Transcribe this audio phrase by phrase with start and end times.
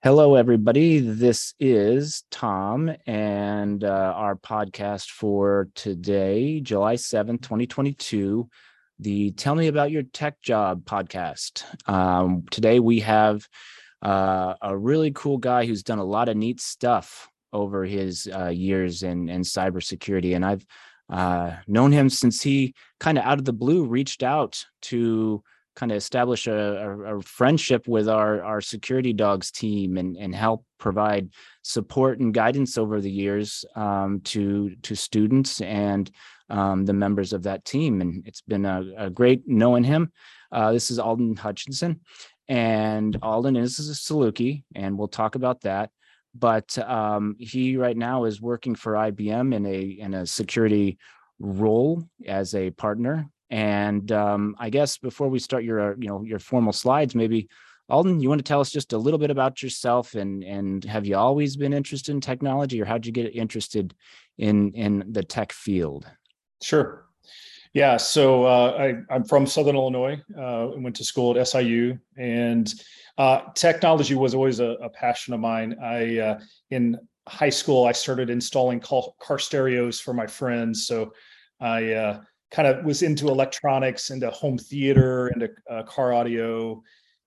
[0.00, 1.00] Hello, everybody.
[1.00, 8.48] This is Tom and uh, our podcast for today, July 7th, 2022,
[9.00, 11.64] the Tell Me About Your Tech Job podcast.
[11.90, 13.48] Um, today, we have
[14.00, 18.50] uh, a really cool guy who's done a lot of neat stuff over his uh,
[18.50, 20.36] years in, in cybersecurity.
[20.36, 20.64] And I've
[21.10, 25.42] uh, known him since he kind of out of the blue reached out to
[25.78, 30.34] kind of establish a, a, a, friendship with our our security dogs team and and
[30.34, 31.30] help provide
[31.62, 36.10] support and guidance over the years um, to to students and
[36.50, 38.00] um, the members of that team.
[38.00, 40.10] And it's been a, a great knowing him.
[40.50, 42.00] Uh, this is alden hutchison
[42.48, 45.90] and alden is a saluki and we'll talk about that.
[46.34, 50.98] But um, he right now is working for ibm in a in a security
[51.38, 56.22] role as a partner and um, I guess before we start your, uh, you know,
[56.22, 57.48] your formal slides, maybe
[57.90, 61.06] Alden, you want to tell us just a little bit about yourself and and have
[61.06, 63.94] you always been interested in technology, or how did you get interested
[64.36, 66.06] in in the tech field?
[66.62, 67.06] Sure.
[67.74, 67.96] Yeah.
[67.96, 70.20] So uh, I, am from Southern Illinois.
[70.38, 72.72] Uh, went to school at SIU, and
[73.16, 75.76] uh, technology was always a, a passion of mine.
[75.82, 76.40] I uh,
[76.70, 80.86] in high school I started installing car stereos for my friends.
[80.86, 81.12] So
[81.60, 86.82] I uh, kind of was into electronics, into home theater, into uh, car audio,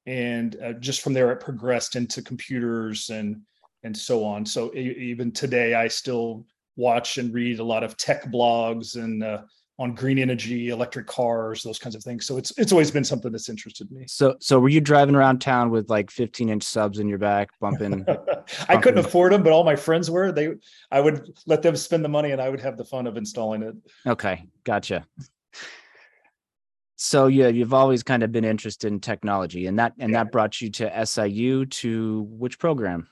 [0.05, 3.41] and uh, just from there it progressed into computers and
[3.83, 4.45] and so on.
[4.45, 9.41] So even today, I still watch and read a lot of tech blogs and uh,
[9.81, 12.27] on green energy, electric cars, those kinds of things.
[12.27, 14.05] So it's it's always been something that's interested me.
[14.07, 17.49] So so were you driving around town with like 15 inch subs in your back,
[17.59, 18.05] bumping?
[18.69, 20.31] I couldn't afford them, but all my friends were.
[20.31, 20.49] They
[20.91, 23.63] I would let them spend the money, and I would have the fun of installing
[23.63, 23.75] it.
[24.05, 25.05] Okay, gotcha.
[26.95, 30.23] So yeah, you've always kind of been interested in technology, and that and yeah.
[30.23, 33.07] that brought you to SIU to which program?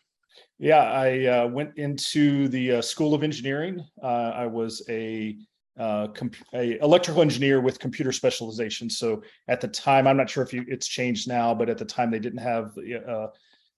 [0.59, 3.84] Yeah, I uh, went into the uh, School of Engineering.
[4.03, 5.36] Uh, I was a
[5.80, 8.90] uh, comp- electrical engineer with computer specialization.
[8.90, 11.85] So at the time, I'm not sure if you, it's changed now, but at the
[11.85, 13.28] time they didn't have uh,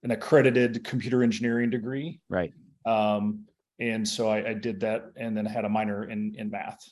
[0.04, 2.20] an accredited computer engineering degree.
[2.28, 2.54] Right.
[2.86, 3.46] Um,
[3.80, 6.84] and so I, I, did that, and then had a minor in in math.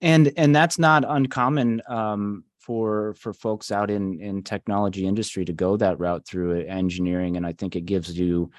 [0.00, 5.52] And and that's not uncommon um, for for folks out in in technology industry to
[5.52, 8.50] go that route through engineering, and I think it gives you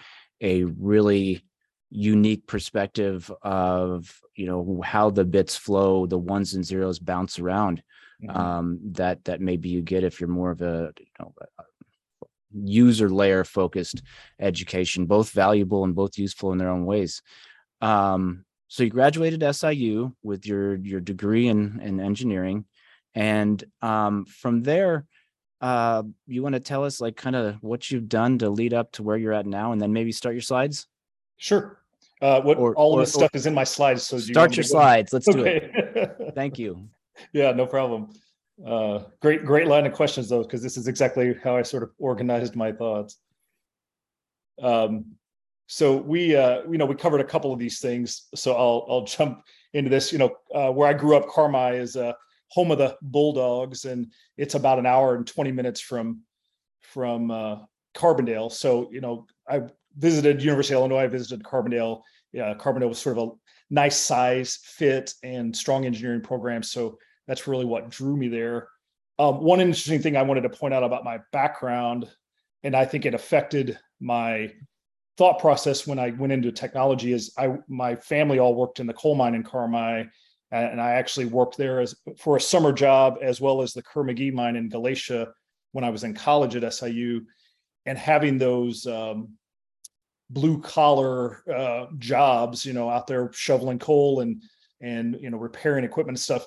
[0.41, 1.43] a really
[1.91, 7.83] unique perspective of you know how the bits flow the ones and zeros bounce around
[8.23, 8.35] mm-hmm.
[8.35, 11.63] um, that that maybe you get if you're more of a you know a
[12.53, 14.01] user layer focused
[14.39, 17.21] education both valuable and both useful in their own ways
[17.81, 22.65] um, so you graduated siu with your your degree in in engineering
[23.15, 25.05] and um, from there
[25.59, 28.91] uh, you want to tell us like kind of what you've done to lead up
[28.93, 30.87] to where you're at now and then maybe start your slides
[31.41, 31.80] Sure.
[32.21, 34.03] Uh, what or, all of this stuff is in my slides.
[34.03, 35.11] So start you your slides.
[35.11, 35.39] Let's okay.
[35.39, 36.33] do it.
[36.35, 36.87] Thank you.
[37.33, 38.09] Yeah, no problem.
[38.65, 41.91] Uh, great, great line of questions though, because this is exactly how I sort of
[41.99, 43.17] organized my thoughts.
[44.59, 45.17] Um,
[45.67, 48.27] so we, uh, you know, we covered a couple of these things.
[48.35, 49.43] So I'll, I'll jump
[49.73, 50.11] into this.
[50.11, 52.15] You know, uh, where I grew up, Carmi is a
[52.49, 56.21] home of the Bulldogs, and it's about an hour and twenty minutes from
[56.81, 57.57] from uh,
[57.95, 58.51] Carbondale.
[58.51, 59.61] So you know, I
[59.97, 62.01] visited University of Illinois, I visited Carbondale.
[62.33, 63.31] Yeah, Carbondale was sort of a
[63.69, 66.63] nice size, fit, and strong engineering program.
[66.63, 66.97] So
[67.27, 68.67] that's really what drew me there.
[69.19, 72.09] Um, one interesting thing I wanted to point out about my background,
[72.63, 74.51] and I think it affected my
[75.17, 78.93] thought process when I went into technology, is I my family all worked in the
[78.93, 80.09] coal mine in Carmi,
[80.51, 84.33] and I actually worked there as for a summer job as well as the Kerr-McGee
[84.33, 85.29] mine in Galatia
[85.71, 87.21] when I was in college at SIU,
[87.85, 89.29] and having those um,
[90.31, 94.41] blue collar uh, jobs, you know, out there shoveling coal and
[94.81, 96.45] and you know repairing equipment and stuff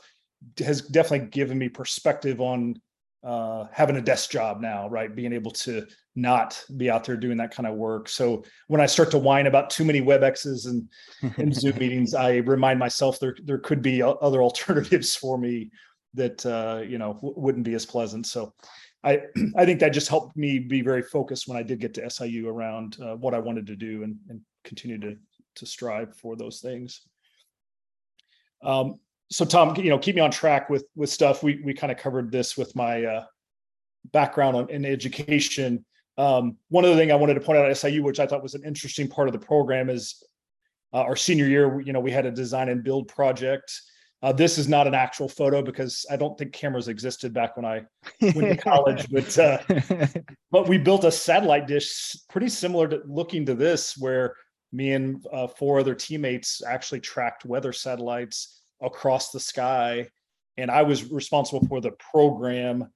[0.58, 2.80] has definitely given me perspective on
[3.22, 5.14] uh, having a desk job now, right?
[5.14, 8.08] Being able to not be out there doing that kind of work.
[8.08, 10.88] So when I start to whine about too many WebExes and,
[11.38, 15.70] and Zoom meetings, I remind myself there there could be other alternatives for me
[16.12, 18.26] that uh, you know w- wouldn't be as pleasant.
[18.26, 18.52] So
[19.04, 19.20] I
[19.56, 22.48] I think that just helped me be very focused when I did get to SIU
[22.48, 25.16] around uh, what I wanted to do and, and continue to
[25.56, 27.02] to strive for those things.
[28.62, 28.98] Um,
[29.30, 31.42] so Tom, you know, keep me on track with with stuff.
[31.42, 33.24] We we kind of covered this with my uh,
[34.12, 35.84] background on, in education.
[36.16, 38.54] Um, one other thing I wanted to point out at SIU, which I thought was
[38.54, 40.22] an interesting part of the program, is
[40.92, 41.80] uh, our senior year.
[41.80, 43.72] You know, we had a design and build project
[44.22, 47.66] Uh, this is not an actual photo because I don't think cameras existed back when
[47.66, 47.82] I
[48.22, 49.58] went to college, but uh,
[50.50, 54.34] but we built a satellite dish pretty similar to looking to this, where
[54.72, 60.08] me and uh, four other teammates actually tracked weather satellites across the sky,
[60.56, 62.90] and I was responsible for the program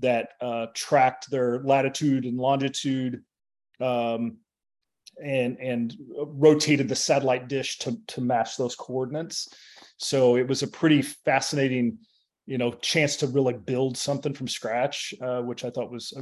[0.00, 3.22] that uh, tracked their latitude and longitude
[3.80, 4.38] um,
[5.22, 9.48] and and rotated the satellite dish to to match those coordinates.
[9.98, 11.98] So it was a pretty fascinating,
[12.46, 16.12] you know, chance to really build something from scratch, uh, which I thought was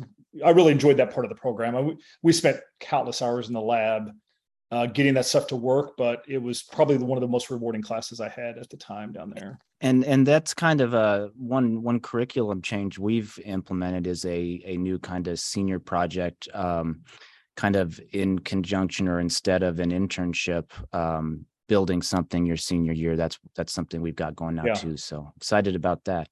[0.45, 1.77] I really enjoyed that part of the program.
[1.77, 1.93] I,
[2.23, 4.11] we spent countless hours in the lab
[4.73, 7.83] uh, getting that stuff to work, but it was probably one of the most rewarding
[7.83, 9.59] classes I had at the time down there.
[9.81, 14.77] And and that's kind of a one one curriculum change we've implemented is a a
[14.79, 16.49] new kind of senior project.
[16.53, 17.03] Um,
[17.57, 23.17] kind of in conjunction or instead of an internship um, building something your senior year
[23.17, 24.75] that's that's something we've got going now yeah.
[24.75, 26.29] too so excited about that.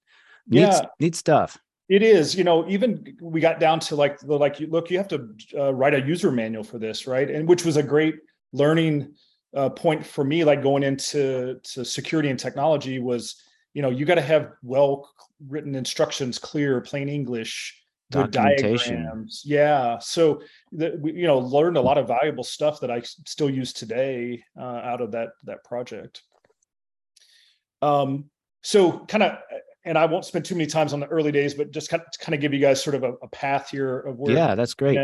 [0.46, 0.82] Neat, yeah.
[1.00, 1.58] neat stuff.
[1.88, 4.98] It is you know even we got down to like the like you look you
[4.98, 7.30] have to uh, write a user manual for this right?
[7.30, 8.16] And which was a great
[8.52, 9.14] learning
[9.54, 13.42] uh, point for me like going into to security and technology was
[13.72, 15.10] you know you got to have well
[15.48, 17.83] written instructions clear plain english
[18.14, 19.42] good diagrams.
[19.44, 19.98] Yeah.
[19.98, 23.72] So the, we, you know, learned a lot of valuable stuff that I still use
[23.72, 26.22] today uh, out of that that project.
[27.82, 28.30] Um,
[28.62, 29.38] so kind of,
[29.84, 32.18] and I won't spend too many times on the early days, but just kind of,
[32.18, 34.34] kind of give you guys sort of a, a path here of where.
[34.34, 34.98] Yeah, that's great.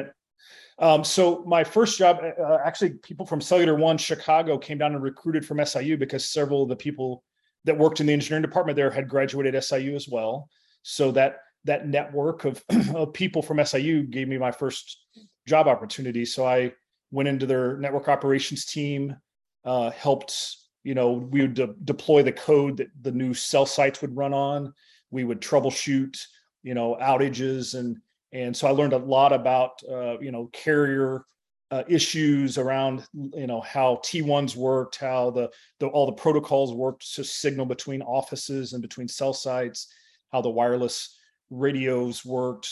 [0.78, 4.94] Um, so my first job, uh, uh, actually, people from Cellular One Chicago came down
[4.94, 7.22] and recruited from SIU because several of the people
[7.64, 10.48] that worked in the engineering department there had graduated SIU as well.
[10.82, 12.62] So that that network of,
[12.94, 15.04] of people from SIU gave me my first
[15.46, 16.24] job opportunity.
[16.24, 16.72] So I
[17.10, 19.16] went into their network operations team,
[19.64, 24.00] uh, helped, you know, we would de- deploy the code that the new cell sites
[24.00, 24.72] would run on.
[25.10, 26.18] We would troubleshoot,
[26.62, 27.98] you know, outages and
[28.32, 31.24] and so I learned a lot about, uh, you know, carrier
[31.72, 37.14] uh, issues around, you know, how T1s worked, how the, the all the protocols worked
[37.14, 39.92] to signal between offices and between cell sites,
[40.32, 41.16] how the wireless
[41.50, 42.68] radios worked.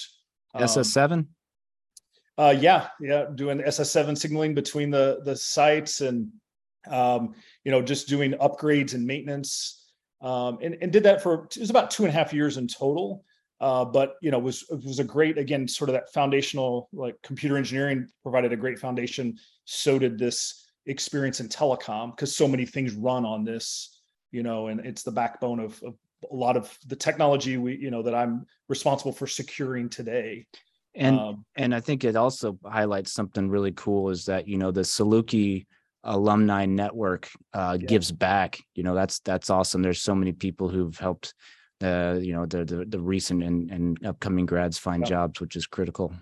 [0.55, 1.27] Um, SS7.
[2.39, 6.29] Uh, yeah, yeah, doing SS7 signaling between the the sites and
[6.89, 7.35] um,
[7.65, 9.91] you know just doing upgrades and maintenance,
[10.23, 12.69] um, and and did that for it was about two and a half years in
[12.69, 13.25] total.
[13.61, 17.17] Uh, but you know was it was a great again sort of that foundational like
[17.25, 19.37] computer engineering provided a great foundation.
[19.65, 24.01] So did this experience in telecom because so many things run on this,
[24.31, 25.95] you know, and it's the backbone of, of
[26.31, 30.47] a lot of the technology we you know that i'm responsible for securing today.
[30.94, 34.70] And um, and i think it also highlights something really cool is that you know
[34.70, 35.67] the saluki
[36.05, 37.87] alumni network uh, yeah.
[37.87, 38.59] gives back.
[38.75, 39.82] You know that's that's awesome.
[39.82, 41.35] There's so many people who've helped
[41.82, 45.11] uh you know the the, the recent and, and upcoming grads find yeah.
[45.11, 46.12] jobs which is critical.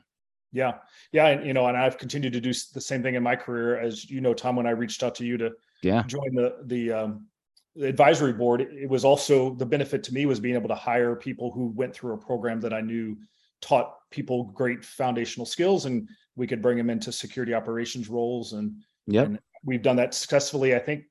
[0.52, 0.74] Yeah.
[1.12, 3.78] Yeah and you know and i've continued to do the same thing in my career.
[3.78, 5.52] As you know tom when i reached out to you to
[5.82, 6.02] yeah.
[6.02, 7.35] join the the um the
[7.82, 11.50] advisory board, it was also the benefit to me was being able to hire people
[11.50, 13.16] who went through a program that I knew
[13.60, 18.76] taught people great foundational skills and we could bring them into security operations roles and
[19.06, 19.26] yeah
[19.64, 21.04] we've done that successfully i think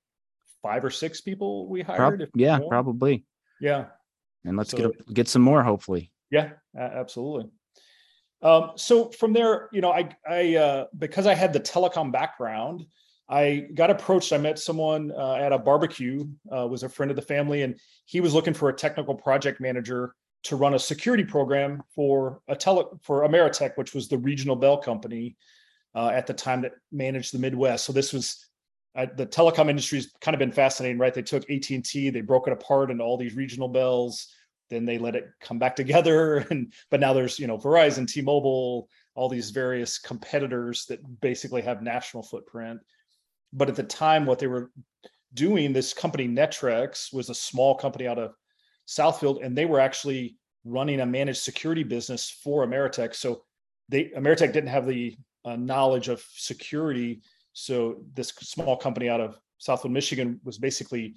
[0.61, 3.25] five or six people we hired yeah probably.
[3.61, 3.85] Yeah.
[4.43, 6.11] And let's so, get a, get some more hopefully.
[6.29, 7.49] Yeah absolutely.
[8.41, 12.85] Um, so from there you know i i uh, because i had the telecom background
[13.27, 14.33] I got approached.
[14.33, 17.79] I met someone uh, at a barbecue, uh, was a friend of the family, and
[18.05, 20.13] he was looking for a technical project manager
[20.43, 24.77] to run a security program for a tele for Ameritech, which was the regional bell
[24.77, 25.35] company
[25.95, 27.85] uh, at the time that managed the Midwest.
[27.85, 28.47] So this was
[28.95, 31.13] uh, the telecom industry's kind of been fascinating, right?
[31.13, 34.31] They took AT and T, they broke it apart into all these regional bells,
[34.69, 38.87] then they let it come back together, and but now there's you know Verizon, T-Mobile,
[39.15, 42.81] all these various competitors that basically have national footprint
[43.55, 44.69] but at the time, what they were
[45.33, 48.35] doing, this company Netrex was a small company out of
[48.87, 53.15] Southfield, and they were actually running a managed security business for Ameritech.
[53.15, 53.43] So
[53.87, 57.21] they Ameritech didn't have the uh, knowledge of security.
[57.53, 61.15] So this small company out of Southfield, Michigan, was basically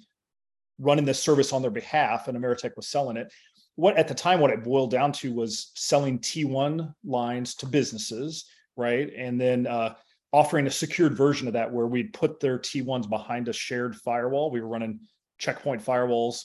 [0.79, 3.31] running this service on their behalf, and Ameritech was selling it.
[3.75, 8.45] What at the time, what it boiled down to was selling T1 lines to businesses,
[8.77, 9.09] right?
[9.17, 9.95] And then uh,
[10.31, 14.51] offering a secured version of that where we'd put their T1s behind a shared firewall.
[14.51, 14.99] We were running
[15.37, 16.43] checkpoint firewalls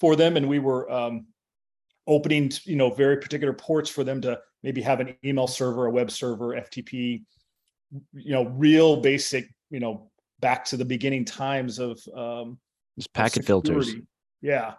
[0.00, 1.26] for them, and we were um,
[2.06, 5.90] opening, you know, very particular ports for them to maybe have an email server, a
[5.90, 7.22] web server, FTP,
[8.12, 12.58] you know, real basic, you know, back to the beginning times of um,
[12.96, 13.94] just packet of filters.
[14.42, 14.74] Yeah.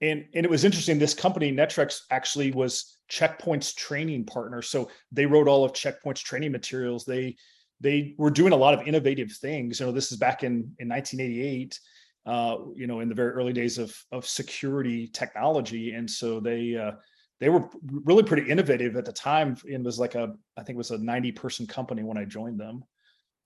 [0.00, 0.98] And, and it was interesting.
[0.98, 4.62] This company, Netrex, actually was Checkpoint's training partner.
[4.62, 7.04] So they wrote all of Checkpoint's training materials.
[7.04, 7.36] They
[7.82, 9.80] they were doing a lot of innovative things.
[9.80, 11.78] You know, this is back in in 1988.
[12.24, 16.76] Uh, you know, in the very early days of of security technology, and so they
[16.76, 16.92] uh,
[17.40, 17.68] they were
[18.04, 19.56] really pretty innovative at the time.
[19.66, 22.60] It was like a I think it was a 90 person company when I joined
[22.60, 22.84] them.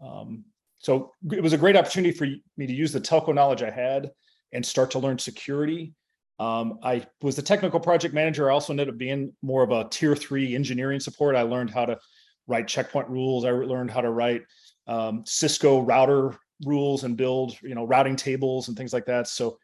[0.05, 0.45] Um,
[0.78, 2.26] so it was a great opportunity for
[2.59, 4.11] me to use the telco knowledge I had
[4.52, 5.95] and start to learn security.
[6.38, 8.50] Um, I was the technical project manager.
[8.50, 11.35] I also ended up being more of a tier three engineering support.
[11.35, 11.99] I learned how to
[12.46, 13.44] write checkpoint rules.
[13.44, 14.42] I learned how to write
[14.86, 19.28] um, Cisco router rules and build, you know, routing tables and things like that.
[19.28, 19.58] So,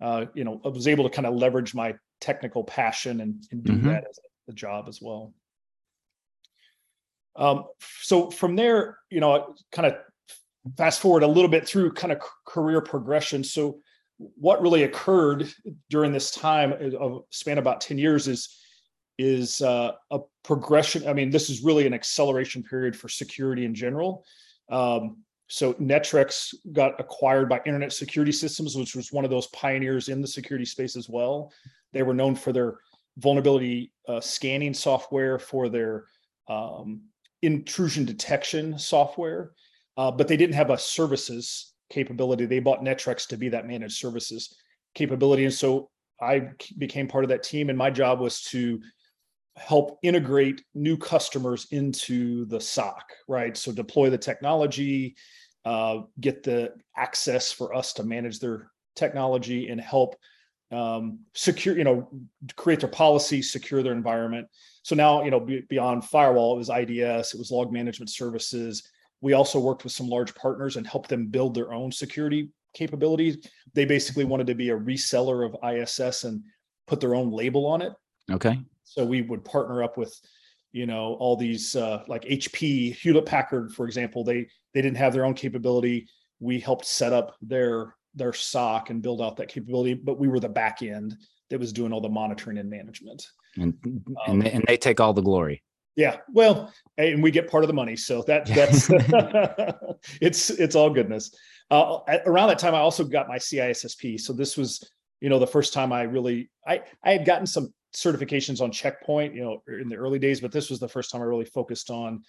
[0.00, 3.64] uh, you know, I was able to kind of leverage my technical passion and, and
[3.64, 3.88] do mm-hmm.
[3.88, 5.32] that as a, a, job as well.
[7.34, 7.64] Um,
[8.02, 9.96] so from there, you know, kind of
[10.76, 13.44] fast forward a little bit through kind of career progression.
[13.44, 13.80] So
[14.18, 15.48] what really occurred
[15.90, 18.58] during this time of span about 10 years is
[19.18, 23.74] is uh, a progression i mean this is really an acceleration period for security in
[23.74, 24.24] general
[24.70, 25.18] um,
[25.48, 30.20] so netrex got acquired by internet security systems which was one of those pioneers in
[30.20, 31.52] the security space as well
[31.92, 32.78] they were known for their
[33.18, 36.04] vulnerability uh, scanning software for their
[36.48, 37.00] um,
[37.42, 39.52] intrusion detection software
[39.96, 42.46] uh, but they didn't have a services capability.
[42.46, 44.54] They bought Netrex to be that managed services
[44.94, 45.44] capability.
[45.44, 48.80] And so I became part of that team, and my job was to
[49.56, 53.56] help integrate new customers into the SOC, right?
[53.56, 55.16] So deploy the technology,
[55.64, 60.16] uh, get the access for us to manage their technology, and help
[60.72, 62.08] um, secure, you know,
[62.56, 64.48] create their policy, secure their environment.
[64.82, 68.88] So now, you know, beyond firewall, it was IDS, it was log management services,
[69.20, 73.38] we also worked with some large partners and helped them build their own security capabilities.
[73.74, 76.42] They basically wanted to be a reseller of ISS and
[76.86, 77.92] put their own label on it.
[78.30, 78.60] Okay.
[78.86, 80.18] So we would partner up with,
[80.72, 84.24] you know, all these uh, like HP, Hewlett Packard, for example.
[84.24, 86.08] They they didn't have their own capability.
[86.40, 90.40] We helped set up their their SOC and build out that capability, but we were
[90.40, 91.16] the back end
[91.50, 93.26] that was doing all the monitoring and management.
[93.56, 95.62] And and, um, they, and they take all the glory.
[95.96, 98.90] Yeah, well, and we get part of the money, so that that's
[100.20, 101.34] it's it's all goodness.
[101.70, 104.20] Uh, around that time, I also got my CISSP.
[104.20, 104.88] So this was,
[105.20, 109.34] you know, the first time I really I I had gotten some certifications on Checkpoint,
[109.34, 111.46] you know, er, in the early days, but this was the first time I really
[111.46, 112.22] focused on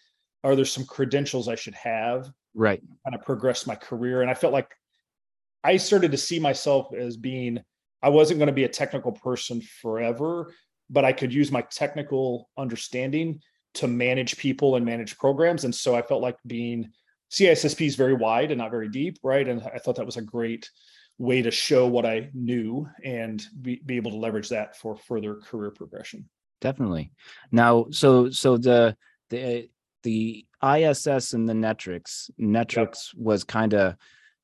[0.44, 2.82] are there some credentials I should have, right?
[3.04, 4.74] Kind of progress my career, and I felt like
[5.64, 7.60] I started to see myself as being
[8.02, 10.54] I wasn't going to be a technical person forever,
[10.90, 13.42] but I could use my technical understanding
[13.74, 15.66] to manage people and manage programs.
[15.66, 16.92] And so I felt like being
[17.32, 19.48] CISSP is very wide and not very deep, right?
[19.48, 20.70] And I thought that was a great
[21.18, 25.36] way to show what I knew and be, be able to leverage that for further
[25.36, 26.30] career progression.
[26.62, 27.12] Definitely.
[27.52, 28.96] Now, so so the
[29.30, 29.70] the
[30.04, 32.96] the ISS and the Netrex, Netrex yep.
[33.16, 33.96] was kind of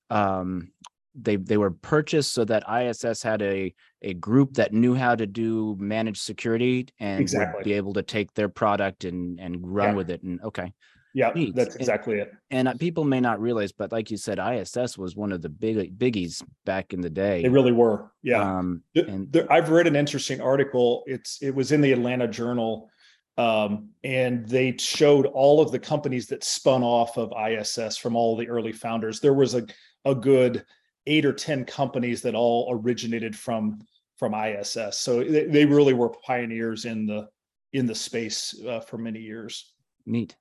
[0.10, 0.72] um
[1.16, 5.26] they they were purchased so that ISS had a a group that knew how to
[5.26, 7.60] do managed security and exactly.
[7.60, 9.96] would be able to take their product and and run yeah.
[9.96, 10.24] with it.
[10.24, 10.74] And okay,
[11.14, 11.56] yeah, Neat.
[11.56, 12.34] that's exactly and, it.
[12.52, 15.50] And uh, people may not realize, but like you said, ISS was one of the
[15.50, 17.42] big biggies back in the day.
[17.42, 18.12] They really were.
[18.24, 18.42] Yeah.
[18.42, 21.04] Um, and there, I've read an interesting article.
[21.06, 22.90] It's it was in the Atlanta Journal,
[23.38, 28.36] um, and they showed all of the companies that spun off of ISS from all
[28.36, 29.20] the early founders.
[29.20, 29.66] There was a
[30.06, 30.66] a good
[31.06, 33.80] eight or 10 companies that all originated from
[34.18, 35.00] from ISS.
[35.00, 37.28] So they, they really were pioneers in the
[37.74, 39.74] in the space uh, for many years.
[40.06, 40.36] Neat.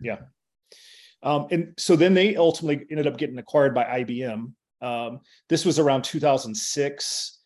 [0.00, 0.18] Yeah.
[1.22, 4.52] Um, and so then they ultimately ended up getting acquired by IBM.
[4.82, 7.40] Um, this was around 2006,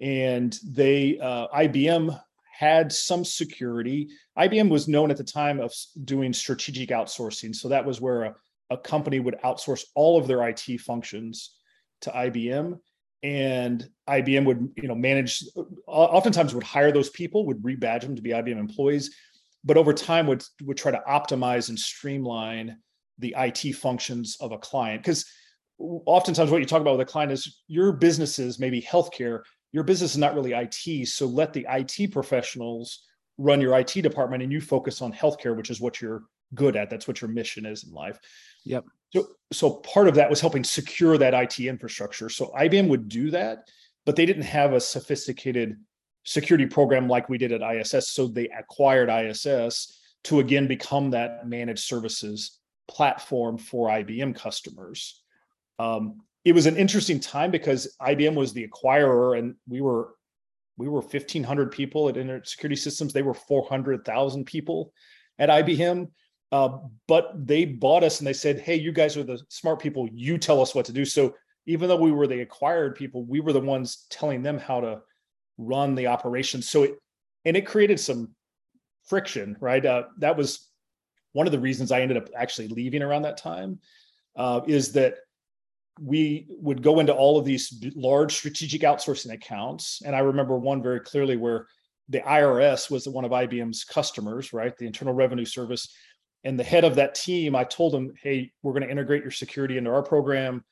[0.00, 2.20] and they uh, IBM
[2.52, 4.08] had some security.
[4.38, 5.72] IBM was known at the time of
[6.04, 8.34] doing strategic outsourcing, so that was where a,
[8.70, 11.56] a company would outsource all of their IT functions
[12.02, 12.78] to IBM
[13.24, 15.42] and IBM would you know manage
[15.86, 19.16] oftentimes would hire those people would rebadge them to be IBM employees
[19.64, 22.76] but over time would would try to optimize and streamline
[23.18, 25.24] the IT functions of a client because
[25.78, 29.40] oftentimes what you talk about with a client is your business is maybe healthcare
[29.72, 33.04] your business is not really IT so let the IT professionals
[33.38, 36.22] run your IT department and you focus on healthcare which is what you're
[36.54, 38.18] good at that's what your mission is in life
[38.64, 38.84] Yep.
[39.12, 42.28] So, so part of that was helping secure that IT infrastructure.
[42.28, 43.68] So IBM would do that,
[44.04, 45.76] but they didn't have a sophisticated
[46.24, 48.10] security program like we did at ISS.
[48.10, 55.22] So they acquired ISS to again become that managed services platform for IBM customers.
[55.78, 60.14] Um, it was an interesting time because IBM was the acquirer and we were
[60.76, 63.12] we were 1500 people at Internet Security Systems.
[63.12, 64.92] They were 400,000 people
[65.38, 66.08] at IBM.
[66.50, 70.08] Uh, but they bought us and they said, "Hey, you guys are the smart people.
[70.12, 71.34] You tell us what to do." So
[71.66, 75.00] even though we were the acquired people, we were the ones telling them how to
[75.58, 76.62] run the operation.
[76.62, 76.98] So it
[77.44, 78.30] and it created some
[79.04, 79.84] friction, right?
[79.84, 80.70] Uh, that was
[81.32, 83.78] one of the reasons I ended up actually leaving around that time.
[84.36, 85.14] Uh, is that
[86.00, 90.82] we would go into all of these large strategic outsourcing accounts, and I remember one
[90.82, 91.68] very clearly where
[92.08, 94.76] the IRS was one of IBM's customers, right?
[94.76, 95.94] The Internal Revenue Service.
[96.42, 99.30] And the head of that team, I told him, hey, we're going to integrate your
[99.30, 100.62] security into our program.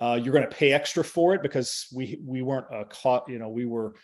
[0.00, 3.38] Uh, you're going to pay extra for it because we we weren't a caught, you
[3.38, 3.94] know, we were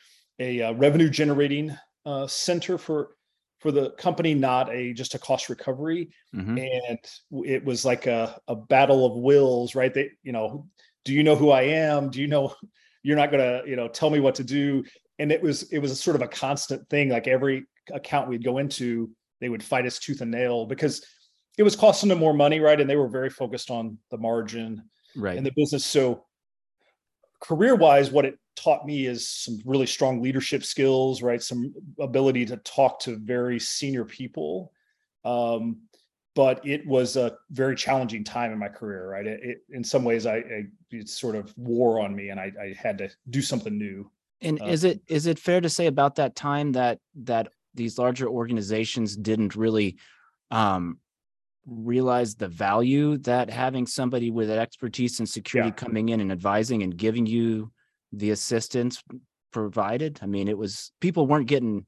[0.41, 3.11] a uh, revenue generating uh, center for
[3.61, 6.11] for the company, not a just a cost recovery.
[6.35, 6.59] Mm-hmm.
[6.59, 6.99] And
[7.47, 9.93] it was like a, a battle of wills, right?
[9.93, 10.67] They, you know,
[11.05, 12.11] do you know who I am?
[12.11, 12.55] Do you know
[13.03, 14.83] you're not gonna, you know, tell me what to do?
[15.19, 17.11] And it was it was a sort of a constant thing.
[17.11, 21.05] Like every account we'd go into, they would fight us tooth and nail because
[21.59, 22.81] it was costing them more money, right?
[22.81, 24.83] And they were very focused on the margin
[25.15, 25.37] right.
[25.37, 25.85] and the business.
[25.85, 26.25] So
[27.41, 31.43] career wise, what it taught me is some really strong leadership skills, right?
[31.43, 34.73] Some ability to talk to very senior people.
[35.25, 35.83] Um,
[36.37, 39.27] but it was a very challenging time in my career, right?
[39.27, 42.53] It, it in some ways, I, I, it sort of wore on me, and I,
[42.61, 44.11] I had to do something new.
[44.41, 47.99] And uh, is it is it fair to say about that time that that these
[47.99, 49.97] larger organizations didn't really
[50.51, 50.99] um,
[51.67, 55.75] realize the value that having somebody with expertise in security yeah.
[55.75, 57.71] coming in and advising and giving you
[58.13, 59.03] the assistance
[59.53, 61.85] provided i mean it was people weren't getting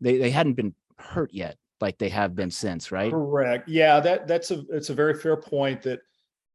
[0.00, 3.10] they they hadn't been hurt yet like they have been since right?
[3.10, 3.68] Correct.
[3.68, 6.00] Yeah that that's a it's a very fair point that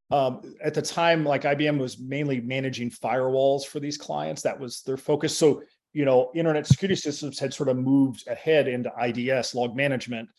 [0.09, 4.41] um, at the time like ibm was mainly managing firewalls for these clients.
[4.41, 5.37] That was their focus.
[5.37, 5.61] So
[5.93, 10.29] you know internet security systems had sort of moved ahead into ids log management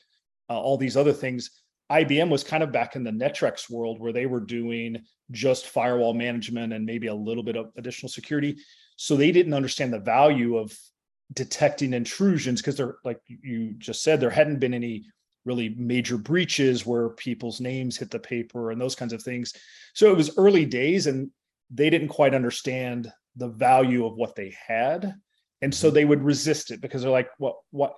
[0.50, 1.61] uh, all these other things
[1.92, 6.14] IBM was kind of back in the Netrex world where they were doing just firewall
[6.14, 8.56] management and maybe a little bit of additional security.
[8.96, 10.76] So they didn't understand the value of
[11.32, 15.04] detecting intrusions because they're like you just said, there hadn't been any
[15.44, 19.52] really major breaches where people's names hit the paper and those kinds of things.
[19.94, 21.30] So it was early days and
[21.70, 25.14] they didn't quite understand the value of what they had.
[25.60, 25.94] And so mm-hmm.
[25.94, 27.94] they would resist it because they're like, what, what,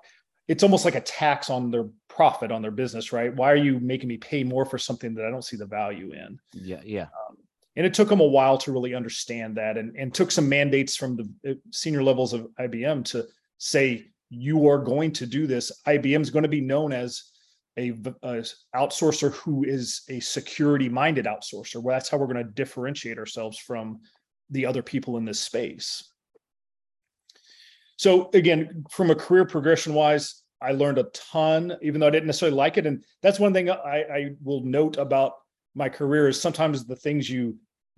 [0.48, 3.34] it's almost like a tax on their profit on their business, right?
[3.34, 6.12] Why are you making me pay more for something that I don't see the value
[6.12, 6.38] in?
[6.52, 7.02] Yeah, yeah.
[7.28, 7.36] Um,
[7.76, 10.96] and it took them a while to really understand that, and and took some mandates
[10.96, 13.26] from the uh, senior levels of IBM to
[13.58, 15.72] say you are going to do this.
[15.86, 17.30] IBM is going to be known as
[17.76, 17.90] a,
[18.22, 18.44] a
[18.76, 21.82] outsourcer who is a security minded outsourcer.
[21.82, 24.00] Well, that's how we're going to differentiate ourselves from
[24.50, 26.10] the other people in this space.
[27.96, 32.26] So again, from a career progression wise, I learned a ton, even though I didn't
[32.26, 32.86] necessarily like it.
[32.86, 35.34] And that's one thing I, I will note about
[35.74, 37.56] my career is sometimes the things you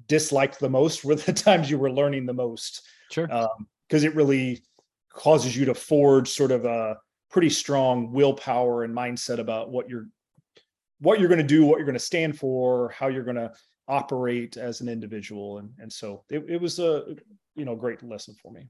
[0.09, 2.83] disliked the most were the times you were learning the most.
[3.11, 3.27] Sure.
[3.27, 4.63] Because um, it really
[5.13, 6.97] causes you to forge sort of a
[7.31, 10.09] pretty strong willpower and mindset about what you're
[11.01, 13.53] what you're going to do, what you're going to stand for, how you're going to
[13.87, 15.59] operate as an individual.
[15.59, 17.15] And and so it, it was a
[17.55, 18.69] you know great lesson for me.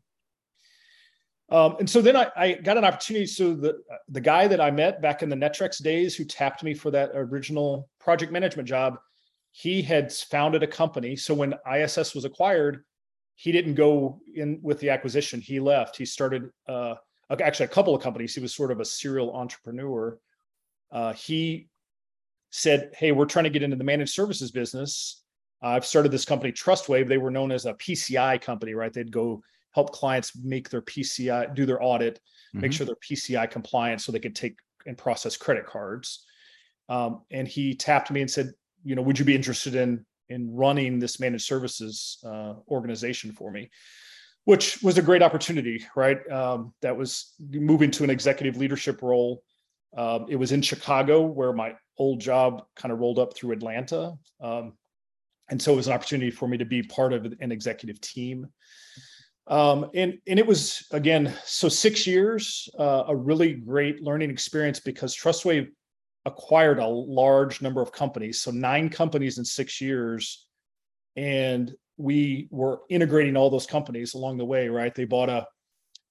[1.49, 3.27] Um, and so then I, I, got an opportunity.
[3.27, 3.79] So the
[4.09, 7.11] the guy that I met back in the Netrex days, who tapped me for that
[7.15, 8.99] original project management job,
[9.53, 11.15] he had founded a company.
[11.15, 12.85] So when ISS was acquired,
[13.37, 15.41] he didn't go in with the acquisition.
[15.41, 15.97] He left.
[15.97, 16.97] He started uh,
[17.31, 18.35] actually a couple of companies.
[18.35, 20.19] He was sort of a serial entrepreneur.
[20.91, 21.69] Uh, he
[22.51, 25.23] said, "Hey, we're trying to get into the managed services business.
[25.63, 27.09] I've started this company, Trustwave.
[27.09, 28.93] They were known as a PCI company, right?
[28.93, 29.43] They'd go
[29.77, 32.63] help clients make their PCI, do their audit, mm-hmm.
[32.63, 36.25] make sure they're PCI compliant so they could take and process credit cards.
[36.89, 38.53] Um, and he tapped me and said,
[38.85, 43.51] you know, would you be interested in in running this managed services uh, organization for
[43.51, 43.71] me?
[44.45, 46.19] Which was a great opportunity, right?
[46.31, 49.43] Um, that was moving to an executive leadership role.
[49.97, 54.15] Um, it was in Chicago, where my old job kind of rolled up through Atlanta.
[54.41, 54.75] Um,
[55.51, 58.47] and so it was an opportunity for me to be part of an executive team
[59.49, 64.81] um, and and it was again so six years, uh, a really great learning experience
[64.81, 65.69] because Trustwave
[66.25, 70.47] acquired a large number of companies, so nine companies in six years,
[71.15, 74.69] and we were integrating all those companies along the way.
[74.69, 75.47] Right, they bought a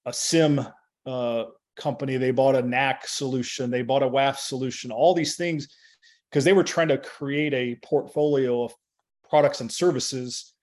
[0.06, 0.66] a SIEM
[1.04, 1.44] uh,
[1.76, 5.68] company, they bought a NAC solution, they bought a WAF solution, all these things
[6.30, 8.74] because they were trying to create a portfolio of
[9.28, 10.54] products and services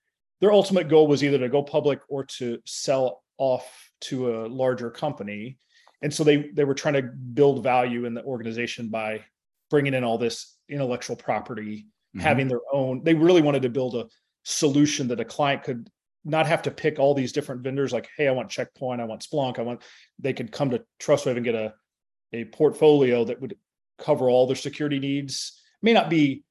[0.44, 4.92] their ultimate goal was either to go public or to sell off to a larger
[4.92, 5.58] company.
[6.02, 9.22] And so they they were trying to build value in the organization by
[9.70, 12.20] bringing in all this intellectual property, mm-hmm.
[12.20, 13.06] having their own.
[13.06, 14.08] They really wanted to build a
[14.44, 15.90] solution that a client could
[16.26, 19.22] not have to pick all these different vendors like hey i want checkpoint i want
[19.22, 19.82] splunk i want
[20.20, 21.74] they could come to trustwave and get a
[22.32, 23.58] a portfolio that would
[23.98, 26.44] cover all their security needs may not be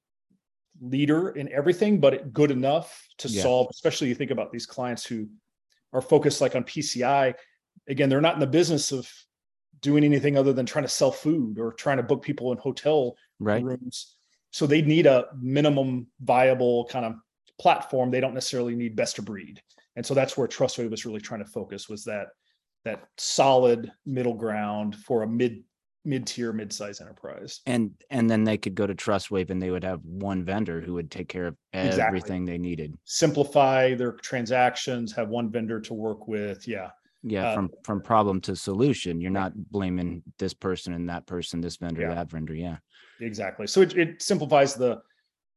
[0.83, 3.43] leader in everything but good enough to yeah.
[3.43, 5.29] solve especially you think about these clients who
[5.93, 7.35] are focused like on pci
[7.89, 9.09] again they're not in the business of
[9.81, 13.17] doing anything other than trying to sell food or trying to book people in hotel
[13.39, 13.63] right.
[13.63, 14.17] rooms
[14.51, 17.15] so they need a minimum viable kind of
[17.59, 19.63] platform, they don't necessarily need best of breed.
[19.97, 22.29] And so that's where Trustwave was really trying to focus was that
[22.85, 25.63] that solid middle ground for a mid
[26.05, 30.01] mid-tier mid-size enterprise and and then they could go to trustwave and they would have
[30.05, 32.45] one vendor who would take care of everything exactly.
[32.47, 36.91] they needed simplify their transactions have one vendor to work with yeah
[37.23, 41.61] yeah uh, from from problem to solution you're not blaming this person and that person
[41.61, 42.15] this vendor yeah.
[42.15, 42.77] that vendor yeah
[43.21, 45.01] exactly so it, it simplifies the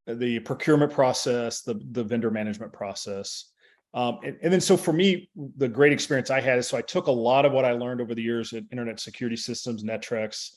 [0.08, 3.52] the procurement process, the the vendor management process.
[3.96, 6.82] Um, and, and, then so for me, the great experience I had is so I
[6.82, 10.52] took a lot of what I learned over the years at Internet Security Systems, Netrex,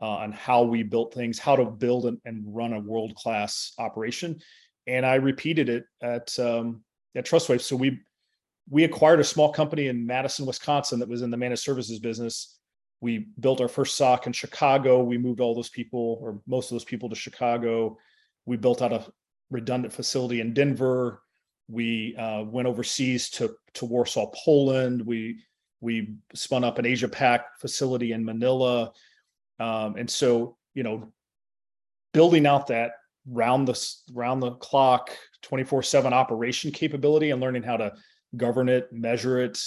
[0.00, 3.74] uh, on how we built things, how to build and, and run a world class
[3.78, 4.40] operation,
[4.86, 6.82] and I repeated it at um,
[7.14, 7.60] at Trustwave.
[7.60, 8.00] So we
[8.70, 12.58] we acquired a small company in Madison, Wisconsin that was in the managed services business.
[13.00, 15.02] We built our first SOC in Chicago.
[15.02, 17.98] We moved all those people, or most of those people, to Chicago
[18.48, 19.04] we built out a
[19.50, 21.22] redundant facility in Denver.
[21.68, 25.04] We uh, went overseas to to Warsaw, Poland.
[25.04, 25.40] We
[25.80, 28.92] we spun up an Asia Pac facility in Manila,
[29.60, 31.12] um, and so you know,
[32.12, 32.92] building out that
[33.26, 35.10] round the round the clock,
[35.42, 37.92] twenty four seven operation capability, and learning how to
[38.36, 39.60] govern it, measure it,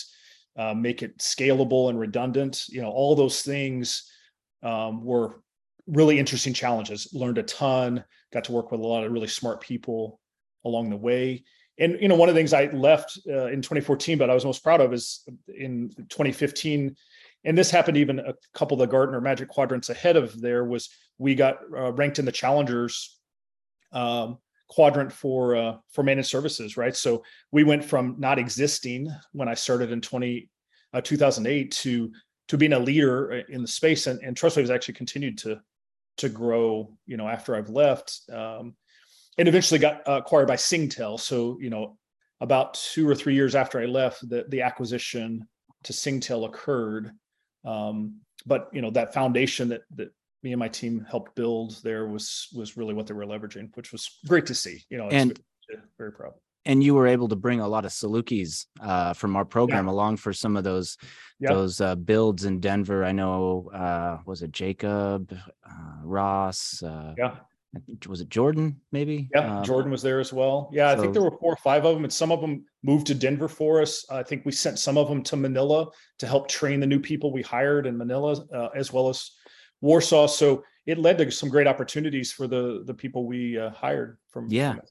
[0.58, 2.66] uh, make it scalable and redundant.
[2.70, 4.10] You know, all those things
[4.64, 5.42] um, were
[5.88, 7.10] really interesting challenges.
[7.14, 8.04] Learned a ton.
[8.34, 10.20] Got to work with a lot of really smart people
[10.66, 11.44] along the way.
[11.82, 14.46] And you know, one of the things I left uh, in 2014, but I was
[14.46, 16.96] most proud of is in 2015.
[17.44, 20.64] And this happened even a couple of the Gartner Magic Quadrants ahead of there.
[20.64, 23.20] Was we got uh, ranked in the challengers
[23.92, 24.38] um,
[24.70, 26.96] quadrant for uh, for managed services, right?
[26.96, 30.50] So we went from not existing when I started in 20
[30.94, 32.12] uh, 2008 to
[32.50, 35.60] to being a leader uh, in the space, and, and Trustwave has actually continued to
[36.18, 38.22] to grow, you know, after I've left.
[38.32, 38.76] Um,
[39.38, 41.20] and eventually got uh, acquired by Singtel.
[41.20, 41.98] So, you know,
[42.40, 45.48] about two or three years after I left, the, the acquisition
[45.84, 47.12] to Singtel occurred.
[47.64, 50.12] Um, but you know, that foundation that that
[50.44, 53.92] me and my team helped build there was was really what they were leveraging, which
[53.92, 54.84] was great to see.
[54.90, 55.40] You know, and
[55.98, 56.34] very proud
[56.66, 59.92] and you were able to bring a lot of Salukis uh, from our program yeah.
[59.92, 60.98] along for some of those
[61.40, 61.54] yeah.
[61.54, 63.04] those uh, builds in Denver.
[63.04, 66.84] I know uh, was it Jacob uh, Ross?
[66.84, 67.38] Uh, yeah,
[68.08, 68.82] was it Jordan?
[68.92, 69.30] Maybe.
[69.34, 70.70] Yeah, uh, Jordan was there as well.
[70.74, 72.66] Yeah, so, I think there were four or five of them, and some of them
[72.84, 74.06] moved to Denver for us.
[74.10, 75.88] I think we sent some of them to Manila
[76.20, 79.32] to help train the new people we hired in Manila, as well as
[79.82, 80.28] Warsaw.
[80.28, 84.48] So it led to some great opportunities for the the people we hired from.
[84.50, 84.74] Yeah.
[84.74, 84.82] From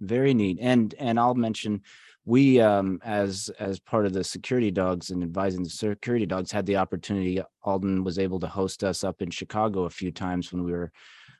[0.00, 1.82] very neat and and i'll mention
[2.24, 6.66] we um as as part of the security dogs and advising the security dogs had
[6.66, 10.64] the opportunity alden was able to host us up in chicago a few times when
[10.64, 10.90] we were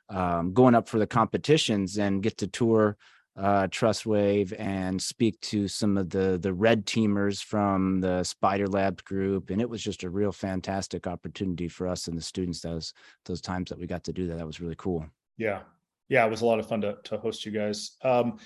[0.09, 2.97] um, going up for the competitions and get to tour
[3.37, 9.03] uh, Trustwave and speak to some of the the red teamers from the Spider Labs
[9.03, 12.61] group, and it was just a real fantastic opportunity for us and the students.
[12.61, 12.93] Those
[13.25, 15.05] those times that we got to do that, that was really cool.
[15.37, 15.61] Yeah,
[16.07, 17.97] yeah, it was a lot of fun to, to host you guys.
[18.03, 18.39] Um,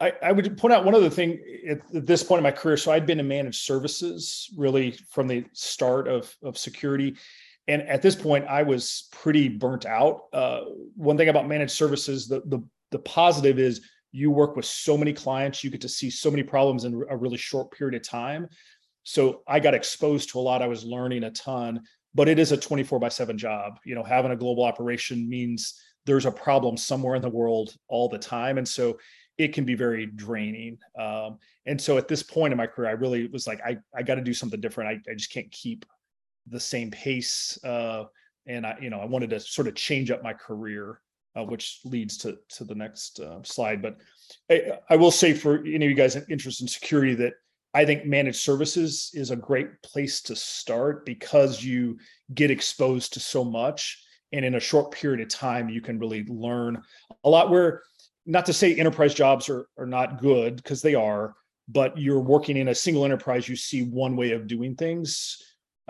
[0.00, 2.78] I, I, would point out one other thing at, at, this point in my career.
[2.78, 7.16] So I'd been in managed services really from the start of, of security.
[7.70, 10.22] And at this point, I was pretty burnt out.
[10.32, 10.62] Uh,
[10.96, 13.80] one thing about managed services, the, the, the positive is
[14.10, 17.16] you work with so many clients, you get to see so many problems in a
[17.16, 18.48] really short period of time.
[19.04, 20.62] So I got exposed to a lot.
[20.62, 23.78] I was learning a ton, but it is a 24 by 7 job.
[23.84, 28.08] You know, having a global operation means there's a problem somewhere in the world all
[28.08, 28.58] the time.
[28.58, 28.98] And so
[29.38, 30.76] it can be very draining.
[30.98, 34.02] Um, and so at this point in my career, I really was like, I, I
[34.02, 34.90] got to do something different.
[34.90, 35.86] I, I just can't keep
[36.46, 37.58] the same pace.
[37.64, 38.04] Uh,
[38.46, 41.00] and I, you know, I wanted to sort of change up my career,
[41.36, 43.82] uh, which leads to to the next uh, slide.
[43.82, 43.98] But
[44.50, 47.34] I, I, will say for any of you guys interested in security that
[47.74, 51.98] I think managed services is a great place to start because you
[52.34, 56.24] get exposed to so much and in a short period of time you can really
[56.24, 56.80] learn
[57.24, 57.82] a lot where
[58.26, 61.34] not to say enterprise jobs are, are not good because they are
[61.72, 65.38] but you're working in a single enterprise, you see one way of doing things.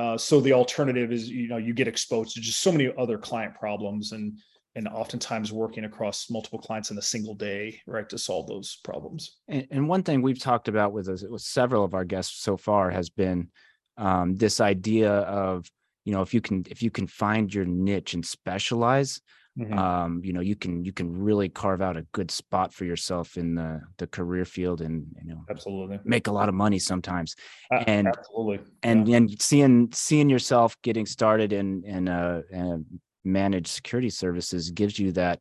[0.01, 3.19] Uh, so the alternative is, you know, you get exposed to just so many other
[3.19, 4.39] client problems and
[4.75, 9.39] and oftentimes working across multiple clients in a single day, right, to solve those problems.
[9.49, 12.57] And, and one thing we've talked about with us, with several of our guests so
[12.57, 13.51] far has been
[13.99, 15.71] um, this idea of
[16.07, 19.21] you know if you can if you can find your niche and specialize
[19.61, 19.79] mm-hmm.
[19.79, 23.37] um, you know you can you can really carve out a good spot for yourself
[23.37, 27.37] in the the career field and you know absolutely make a lot of money sometimes
[27.73, 29.17] uh, and absolutely and yeah.
[29.17, 32.79] and seeing seeing yourself getting started in in a, a
[33.25, 35.41] managed security services gives you that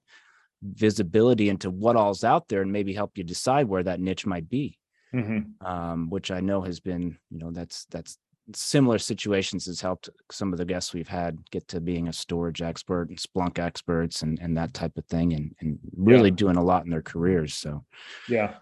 [0.61, 4.49] visibility into what all's out there and maybe help you decide where that niche might
[4.49, 4.77] be
[5.15, 5.65] mm-hmm.
[5.65, 8.17] um, which i know has been you know that's that's
[8.55, 12.61] similar situations has helped some of the guests we've had get to being a storage
[12.61, 16.35] expert and splunk experts and, and that type of thing and, and really yeah.
[16.35, 17.83] doing a lot in their careers so
[18.27, 18.55] yeah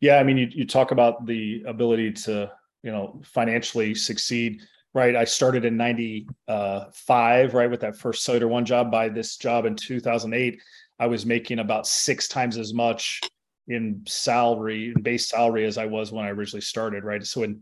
[0.00, 2.50] yeah i mean you, you talk about the ability to
[2.82, 4.60] you know financially succeed
[4.94, 5.14] right?
[5.14, 8.90] I started in 95, right, with that first Cellular One job.
[8.90, 10.60] By this job in 2008,
[10.98, 13.20] I was making about six times as much
[13.68, 17.24] in salary, in base salary, as I was when I originally started, right?
[17.24, 17.60] So in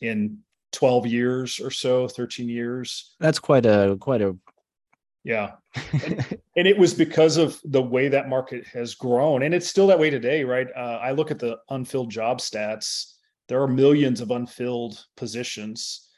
[0.00, 0.38] in
[0.72, 3.14] 12 years or so, 13 years.
[3.20, 4.36] That's quite a quite a
[5.24, 5.52] yeah.
[6.04, 9.44] and, and, it was because of the way that market has grown.
[9.44, 10.66] And it's still that way today, right?
[10.76, 13.14] Uh, I look at the unfilled job stats.
[13.46, 16.08] There are millions of unfilled positions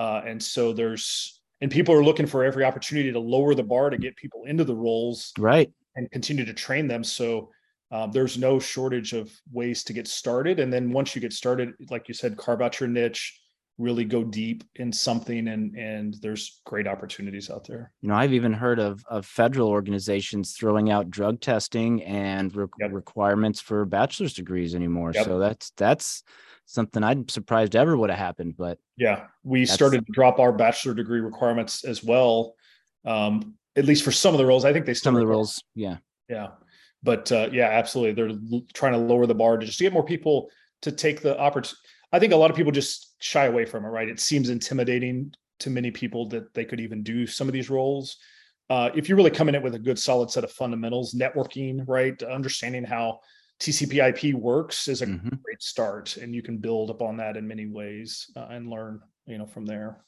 [0.00, 3.90] uh, and so there's and people are looking for every opportunity to lower the bar
[3.90, 7.04] to get people into the roles, right, and continue to train them.
[7.04, 7.50] So
[7.90, 10.58] um, there's no shortage of ways to get started.
[10.58, 13.38] And then once you get started, like you said, carve out your niche,
[13.80, 18.32] really go deep in something and and there's great opportunities out there you know i've
[18.32, 22.92] even heard of of federal organizations throwing out drug testing and re- yep.
[22.92, 25.24] requirements for bachelor's degrees anymore yep.
[25.24, 26.22] so that's that's
[26.70, 28.56] something I'm surprised ever would have happened.
[28.56, 32.54] But yeah, we started to drop our bachelor degree requirements as well.
[33.04, 35.62] Um, at least for some of the roles, I think they some of the roles,
[35.74, 35.96] yeah,
[36.28, 36.48] yeah.
[37.02, 40.04] But uh, yeah, absolutely, they're l- trying to lower the bar to just get more
[40.04, 40.50] people
[40.82, 41.78] to take the opportunity.
[42.12, 44.08] I think a lot of people just shy away from it, right?
[44.08, 48.16] It seems intimidating to many people that they could even do some of these roles.
[48.68, 51.84] Uh, if you really come in it with a good, solid set of fundamentals, networking,
[51.86, 53.20] right, understanding how
[53.60, 55.28] TCP/IP works is a mm-hmm.
[55.42, 59.38] great start, and you can build upon that in many ways uh, and learn, you
[59.38, 60.02] know, from there.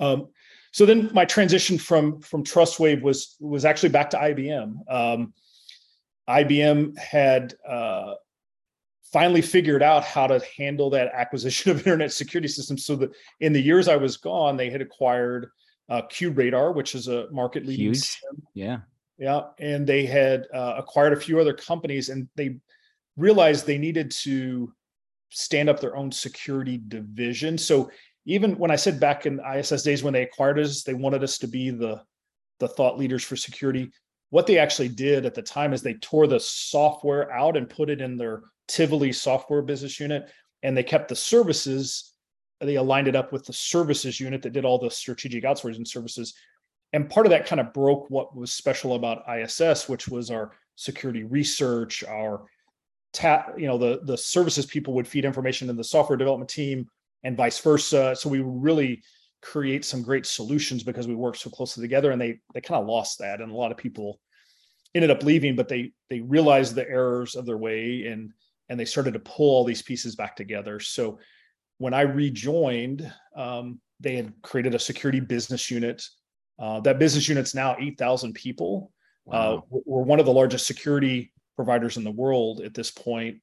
[0.00, 0.28] Um,
[0.72, 4.74] so then my transition from from TrustWave was was actually back to IBM.
[4.90, 5.32] Um,
[6.28, 8.14] IBM had uh,
[9.12, 12.86] finally figured out how to handle that acquisition of internet security systems.
[12.86, 15.50] So that in the years I was gone, they had acquired
[15.88, 17.86] uh, QRadar, which is a market leading.
[17.86, 18.20] Huge.
[18.54, 18.78] Yeah.
[19.18, 22.56] Yeah, and they had uh, acquired a few other companies, and they
[23.16, 24.72] realized they needed to
[25.28, 27.56] stand up their own security division.
[27.56, 27.90] So
[28.24, 31.38] even when I said back in ISS days when they acquired us, they wanted us
[31.38, 32.02] to be the
[32.58, 33.90] the thought leaders for security.
[34.30, 37.90] What they actually did at the time is they tore the software out and put
[37.90, 40.30] it in their Tivoli software business unit,
[40.62, 42.12] and they kept the services.
[42.60, 46.34] They aligned it up with the services unit that did all the strategic outsourcing services
[46.92, 50.52] and part of that kind of broke what was special about ISS, which was our
[50.76, 52.44] security research, our
[53.12, 56.86] tap, you know, the the services people would feed information in the software development team
[57.24, 58.14] and vice versa.
[58.16, 59.02] So we really
[59.40, 62.86] create some great solutions because we work so closely together and they they kind of
[62.86, 64.20] lost that and a lot of people
[64.94, 68.30] ended up leaving but they they realized the errors of their way and
[68.72, 71.18] and they started to pull all these pieces back together so
[71.78, 76.02] when i rejoined um, they had created a security business unit
[76.58, 78.92] uh, that business unit's now 8,000 people.
[79.26, 79.56] Uh, wow.
[79.56, 83.38] Uh, we're one of the largest security providers in the world at this point,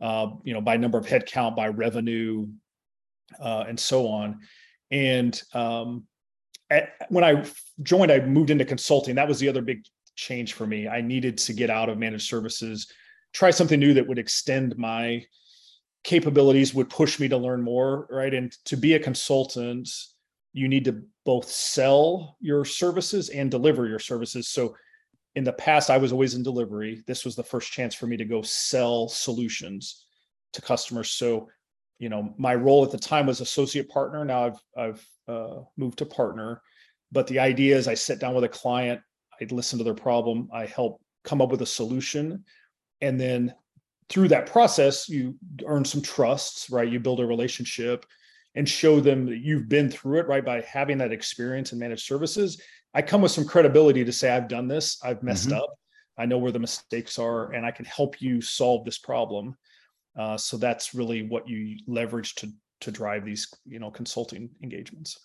[0.00, 2.46] uh, you know, by number of headcount, by revenue,
[3.40, 4.40] uh, and so on.
[4.90, 6.04] And um,
[6.68, 7.44] at, when I
[7.82, 9.14] joined, I moved into consulting.
[9.14, 9.84] That was the other big
[10.16, 10.88] change for me.
[10.88, 12.92] I needed to get out of managed services,
[13.34, 15.24] try something new that would extend my
[16.04, 18.32] capabilities, would push me to learn more, right?
[18.32, 19.90] And to be a consultant,
[20.52, 24.48] you need to both sell your services and deliver your services.
[24.48, 24.76] So
[25.34, 27.02] in the past, I was always in delivery.
[27.06, 30.06] This was the first chance for me to go sell solutions
[30.52, 31.10] to customers.
[31.10, 31.48] So,
[31.98, 34.24] you know, my role at the time was associate partner.
[34.24, 36.62] Now I've I've uh, moved to partner.
[37.10, 39.00] But the idea is, I sit down with a client,
[39.40, 42.44] I listen to their problem, I help come up with a solution,
[43.04, 43.54] and then
[44.08, 45.36] through that process, you
[45.66, 46.90] earn some trust, right?
[46.90, 48.06] You build a relationship
[48.54, 50.44] and show them that you've been through it, right?
[50.44, 52.60] By having that experience in managed services,
[52.94, 55.58] I come with some credibility to say, I've done this, I've messed mm-hmm.
[55.58, 55.70] up,
[56.16, 59.56] I know where the mistakes are, and I can help you solve this problem.
[60.18, 65.18] Uh, so that's really what you leverage to to drive these you know consulting engagements.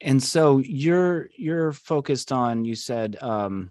[0.00, 3.70] And so you're you're focused on you said um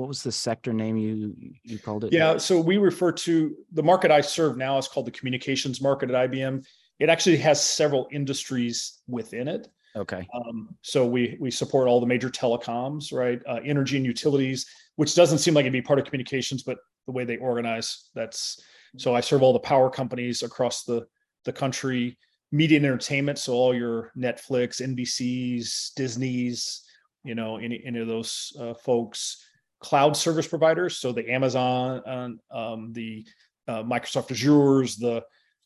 [0.00, 2.12] what was the sector name you you called it?
[2.12, 6.10] Yeah, so we refer to the market I serve now is called the communications market
[6.10, 6.64] at IBM.
[6.98, 9.68] It actually has several industries within it.
[9.94, 10.26] Okay.
[10.34, 13.42] Um, so we we support all the major telecoms, right?
[13.46, 17.12] Uh, energy and utilities, which doesn't seem like it'd be part of communications, but the
[17.12, 18.58] way they organize, that's
[18.96, 21.06] so I serve all the power companies across the
[21.44, 22.16] the country,
[22.52, 26.84] media and entertainment, so all your Netflix, NBCs, Disney's,
[27.22, 29.44] you know, any any of those uh, folks,
[29.80, 33.24] cloud service providers, so the Amazon, um, the
[33.66, 35.22] uh, Microsoft Azure's, the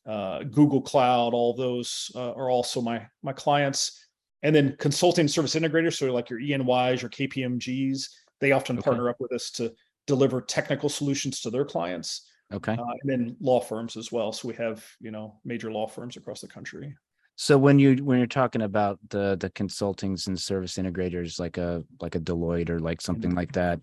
[0.07, 4.05] uh, Google Cloud, all those uh, are also my my clients
[4.45, 8.85] and then consulting service integrators, so like your E&Ys, your KPMGs, they often okay.
[8.85, 9.73] partner up with us to
[10.07, 12.31] deliver technical solutions to their clients.
[12.53, 12.75] Okay.
[12.75, 14.33] Uh, and then law firms as well.
[14.33, 16.95] So we have, you know, major law firms across the country.
[17.37, 21.83] So when you when you're talking about the the consultings and service integrators like a
[22.01, 23.39] like a Deloitte or like something mm-hmm.
[23.39, 23.81] like that,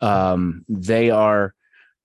[0.00, 1.54] um, they are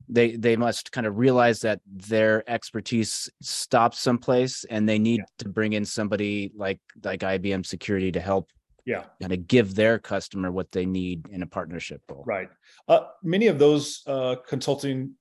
[0.10, 5.26] they they must kind of realize that their expertise stops someplace and they need yeah.
[5.40, 8.50] to bring in somebody like like IBM security to help
[8.86, 12.50] yeah kind of give their customer what they need in a partnership role right
[12.88, 15.12] uh, many of those uh, consulting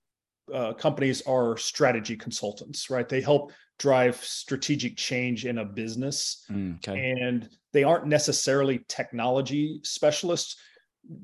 [0.54, 6.76] uh, companies are strategy consultants right they help drive strategic change in a business mm,
[6.76, 7.14] okay.
[7.20, 10.56] and they aren't necessarily technology specialists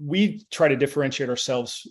[0.01, 1.87] we try to differentiate ourselves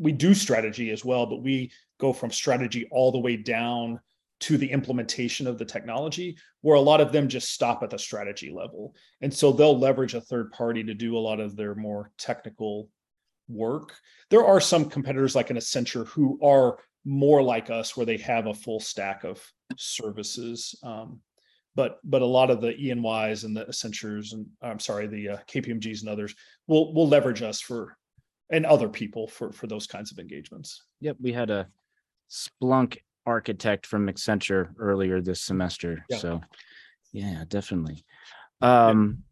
[0.00, 1.70] we do strategy as well, but we
[2.00, 4.00] go from strategy all the way down
[4.40, 7.98] to the implementation of the technology, where a lot of them just stop at the
[7.98, 8.94] strategy level.
[9.20, 12.88] And so they'll leverage a third party to do a lot of their more technical
[13.48, 13.94] work.
[14.30, 18.46] There are some competitors like an Accenture who are more like us, where they have
[18.46, 19.42] a full stack of
[19.76, 20.74] services.
[20.82, 21.20] Um,
[21.76, 25.36] but but a lot of the E&Ys and the Accentures and I'm sorry, the uh,
[25.48, 26.34] KPMGs and others
[26.66, 27.96] will will leverage us for
[28.50, 30.84] and other people for for those kinds of engagements.
[31.00, 31.68] Yep, we had a
[32.30, 36.04] Splunk architect from Accenture earlier this semester.
[36.08, 36.18] Yeah.
[36.18, 36.40] So,
[37.12, 38.04] yeah, definitely.
[38.60, 39.24] Um,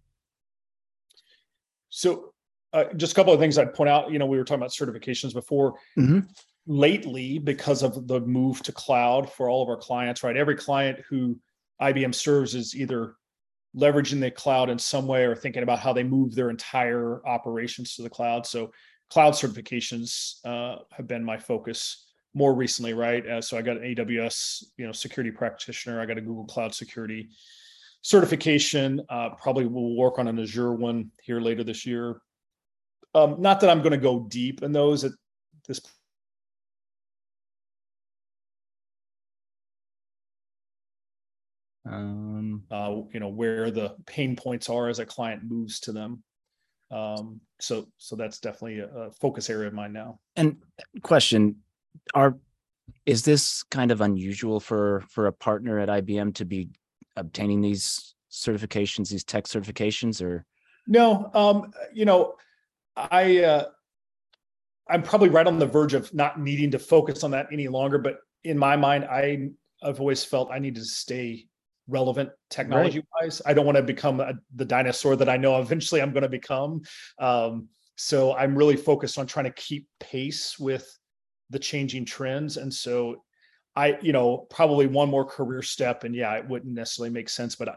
[1.88, 2.32] so,
[2.72, 4.10] uh, just a couple of things I'd point out.
[4.10, 5.74] You know, we were talking about certifications before.
[5.98, 6.20] Mm-hmm.
[6.70, 10.36] Lately, because of the move to cloud for all of our clients, right?
[10.36, 11.38] Every client who
[11.80, 13.16] IBM serves is either
[13.74, 17.94] leveraging the cloud in some way or thinking about how they move their entire operations
[17.96, 18.46] to the cloud.
[18.46, 18.70] So
[19.10, 23.26] cloud certifications uh, have been my focus more recently, right?
[23.26, 26.00] Uh, so I got an AWS, you know, security practitioner.
[26.00, 27.30] I got a Google Cloud Security
[28.02, 29.02] certification.
[29.08, 32.20] Uh, probably will work on an Azure one here later this year.
[33.14, 35.12] Um, not that I'm going to go deep in those at
[35.66, 35.80] this.
[41.90, 46.22] Um, uh, you know where the pain points are as a client moves to them.
[46.90, 50.20] Um, so so that's definitely a, a focus area of mine now.
[50.36, 50.56] And
[51.02, 51.56] question,
[52.14, 52.36] are
[53.06, 56.68] is this kind of unusual for for a partner at IBM to be
[57.16, 60.44] obtaining these certifications, these tech certifications, or
[60.86, 61.30] no?
[61.34, 62.34] Um, you know,
[62.96, 63.64] I uh,
[64.88, 67.98] I'm probably right on the verge of not needing to focus on that any longer.
[67.98, 69.50] But in my mind, I
[69.82, 71.46] I've always felt I needed to stay
[71.88, 73.40] relevant technology wise.
[73.44, 73.50] Right.
[73.50, 76.28] I don't want to become a, the dinosaur that I know eventually I'm going to
[76.28, 76.82] become.
[77.18, 80.86] Um, so I'm really focused on trying to keep pace with
[81.50, 82.56] the changing trends.
[82.58, 83.24] And so
[83.74, 86.04] I, you know, probably one more career step.
[86.04, 87.74] And yeah, it wouldn't necessarily make sense, but I,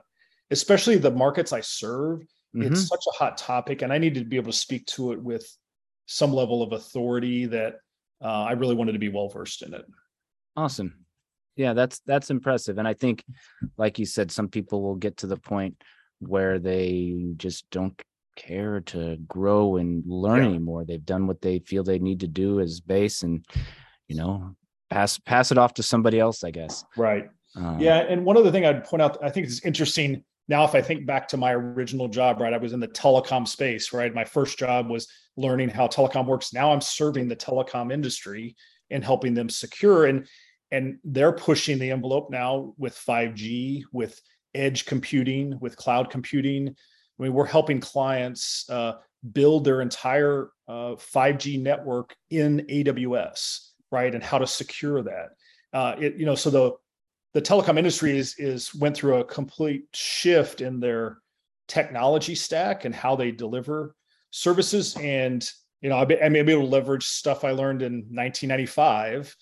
[0.51, 2.19] especially the markets I serve,
[2.55, 2.63] mm-hmm.
[2.63, 3.81] it's such a hot topic.
[3.81, 5.47] And I needed to be able to speak to it with
[6.05, 7.75] some level of authority that
[8.21, 9.85] uh, I really wanted to be well versed in it.
[10.55, 11.00] Awesome
[11.55, 13.23] yeah that's that's impressive and i think
[13.77, 15.75] like you said some people will get to the point
[16.19, 17.99] where they just don't
[18.35, 20.49] care to grow and learn yeah.
[20.49, 20.85] anymore.
[20.85, 23.45] They've done what they feel they need to do as base and
[24.07, 24.55] you know
[24.89, 26.83] pass pass it off to somebody else i guess.
[26.97, 27.29] Right.
[27.55, 30.73] Um, yeah and one other thing i'd point out i think it's interesting now if
[30.73, 34.13] i think back to my original job right i was in the telecom space right?
[34.13, 36.53] My first job was learning how telecom works.
[36.53, 38.55] Now i'm serving the telecom industry
[38.89, 40.27] and helping them secure and
[40.71, 44.19] and they're pushing the envelope now with 5G, with
[44.55, 46.69] edge computing, with cloud computing.
[46.69, 48.93] I mean, we're helping clients uh,
[49.33, 54.13] build their entire uh, 5G network in AWS, right?
[54.13, 55.29] And how to secure that.
[55.73, 56.71] Uh, it, you know, so the
[57.33, 61.19] the telecom industry is is went through a complete shift in their
[61.67, 63.95] technology stack and how they deliver
[64.31, 64.97] services.
[64.97, 65.47] And
[65.81, 69.35] you know, I may be able to leverage stuff I learned in 1995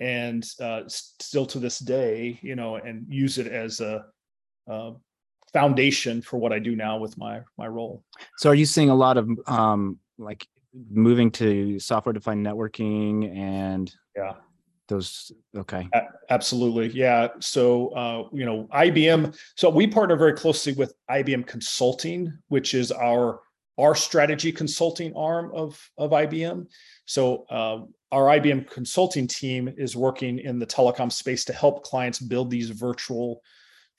[0.00, 4.04] and uh, still to this day, you know, and use it as a,
[4.68, 4.92] a
[5.52, 8.02] foundation for what I do now with my my role.
[8.38, 10.46] So, are you seeing a lot of um, like
[10.90, 14.34] moving to software defined networking and yeah.
[14.88, 15.88] those okay.
[16.30, 17.28] Absolutely yeah.
[17.40, 22.92] So uh, you know ibm so we partner very closely with ibm consulting which is
[22.92, 23.40] our
[23.78, 26.66] our strategy consulting arm of of ibm
[27.06, 27.80] so uh,
[28.12, 32.70] our ibm consulting team is working in the telecom space to help clients build these
[32.70, 33.40] virtual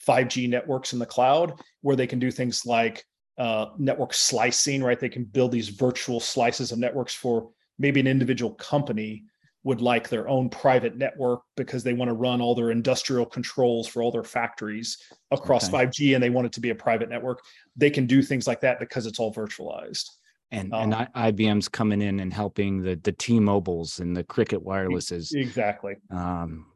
[0.07, 3.03] 5g networks in the cloud where they can do things like
[3.37, 7.49] uh, network slicing right they can build these virtual slices of networks for
[7.79, 9.23] maybe an individual company
[9.67, 13.85] would like their own private network because they want to run all their industrial controls
[13.85, 14.97] for all their factories
[15.31, 15.85] across okay.
[15.85, 17.43] 5G and they want it to be a private network.
[17.75, 20.09] They can do things like that because it's all virtualized.
[20.51, 25.33] And um, and IBM's coming in and helping the the T-Mobiles and the Cricket Wirelesses.
[25.35, 25.95] Exactly.
[26.09, 26.67] Um,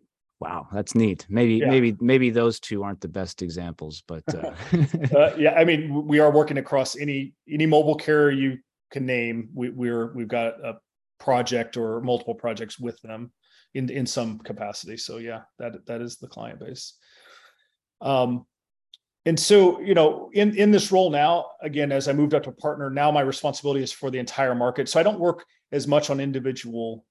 [0.41, 1.25] wow, that's neat.
[1.29, 1.69] Maybe yeah.
[1.69, 4.51] maybe maybe those two aren't the best examples, but uh...
[5.15, 8.57] uh, yeah, I mean, we are working across any any mobile carrier you
[8.91, 9.49] can name.
[9.53, 10.79] We, we're we've got a
[11.19, 13.31] project or multiple projects with them
[13.73, 14.97] in in some capacity.
[14.97, 16.95] So yeah, that that is the client base.
[18.01, 18.45] Um,
[19.25, 22.51] and so you know, in in this role now, again, as I moved up to
[22.51, 24.89] partner, now my responsibility is for the entire market.
[24.89, 27.05] So I don't work as much on individual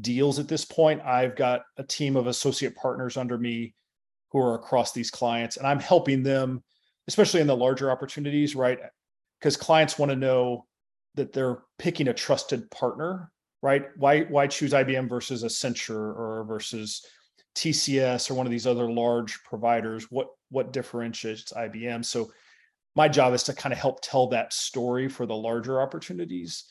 [0.00, 1.02] deals at this point.
[1.02, 3.74] I've got a team of associate partners under me
[4.30, 6.62] who are across these clients, and I'm helping them,
[7.08, 8.78] especially in the larger opportunities, right?
[9.38, 10.66] Because clients want to know
[11.14, 13.30] that they're picking a trusted partner
[13.62, 13.84] right?
[13.96, 17.06] Why why choose IBM versus Accenture or versus
[17.54, 20.06] TCS or one of these other large providers?
[20.10, 22.04] What what differentiates IBM?
[22.04, 22.30] So
[22.94, 26.64] my job is to kind of help tell that story for the larger opportunities,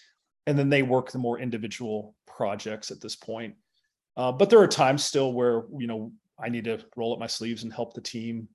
[0.48, 3.56] and then they work the more individual projects at this point.
[4.18, 7.28] Uh, but there are times still where you know I need to roll up my
[7.28, 8.48] sleeves and help the team,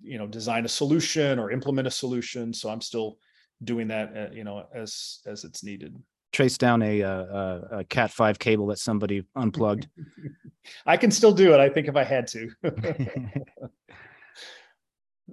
[0.00, 2.52] you know, design a solution or implement a solution.
[2.52, 3.18] So I'm still
[3.64, 5.96] doing that, uh, you know, as as it's needed
[6.32, 9.88] trace down a, uh, a, a Cat five cable that somebody unplugged.
[10.86, 11.60] I can still do it.
[11.60, 12.50] I think if I had to.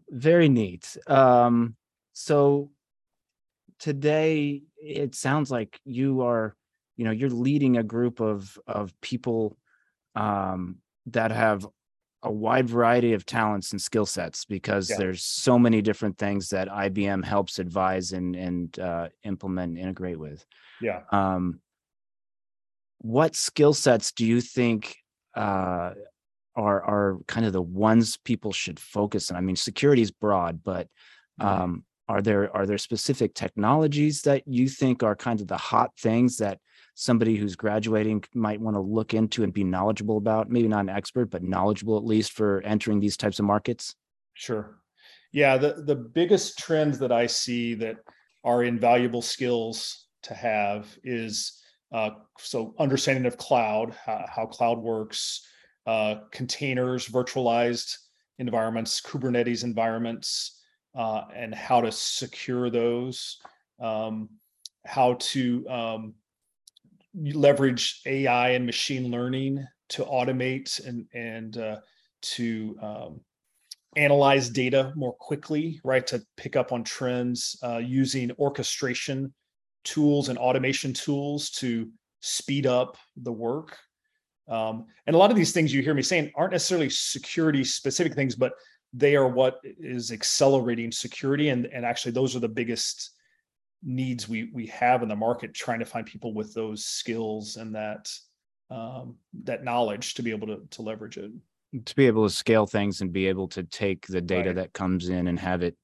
[0.10, 0.98] Very neat.
[1.08, 1.76] Um,
[2.14, 2.72] so
[3.80, 6.56] today it sounds like you are,
[6.96, 9.58] you know, you're leading a group of of people
[10.16, 10.78] um,
[11.08, 11.68] that have
[12.26, 14.98] a wide variety of talents and skill sets because yeah.
[14.98, 20.20] there's so many different things that IBM helps advise and and uh, implement and integrate
[20.20, 20.44] with.
[20.82, 21.02] Yeah.
[21.12, 21.60] Um,
[22.98, 24.98] what skill sets do you think
[25.36, 25.92] uh,
[26.56, 29.38] are are kind of the ones people should focus on?
[29.38, 30.88] I mean, security is broad, but
[31.40, 31.64] mm-hmm.
[31.64, 35.92] um, are there are there specific technologies that you think are kind of the hot
[36.00, 36.60] things that
[36.94, 40.50] somebody who's graduating might want to look into and be knowledgeable about?
[40.50, 43.96] Maybe not an expert, but knowledgeable at least for entering these types of markets.
[44.34, 44.78] Sure.
[45.32, 47.98] Yeah, the the biggest trends that I see that
[48.44, 55.48] are invaluable skills to have is uh, so understanding of cloud, how, how cloud works,
[55.88, 57.96] uh, containers, virtualized
[58.40, 60.62] environments, Kubernetes environments,
[60.96, 63.40] uh, and how to secure those,
[63.82, 64.30] um,
[64.86, 66.14] how to um,
[67.14, 71.78] leverage AI and machine learning to automate and and uh,
[72.22, 73.20] to um,
[73.96, 76.06] analyze data more quickly, right?
[76.08, 79.34] To pick up on trends uh, using orchestration
[79.84, 81.90] tools and automation tools to
[82.20, 83.78] speed up the work.
[84.48, 88.14] Um, and a lot of these things you hear me saying aren't necessarily security specific
[88.14, 88.54] things, but
[88.96, 91.50] they are what is accelerating security.
[91.50, 93.12] And, and actually, those are the biggest
[93.84, 97.76] needs we we have in the market, trying to find people with those skills and
[97.76, 98.12] that
[98.70, 101.32] um, that knowledge to be able to to leverage it.
[101.86, 104.56] To be able to scale things and be able to take the data right.
[104.56, 105.76] that comes in and have it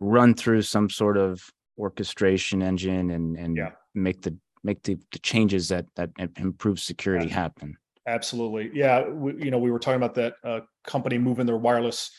[0.00, 3.70] run through some sort of orchestration engine and and yeah.
[3.94, 4.34] make the
[4.64, 7.34] make the, the changes that that improve security yeah.
[7.34, 7.76] happen
[8.06, 12.10] absolutely yeah we, you know we were talking about that uh, company moving their wireless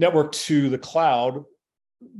[0.00, 1.44] network to the cloud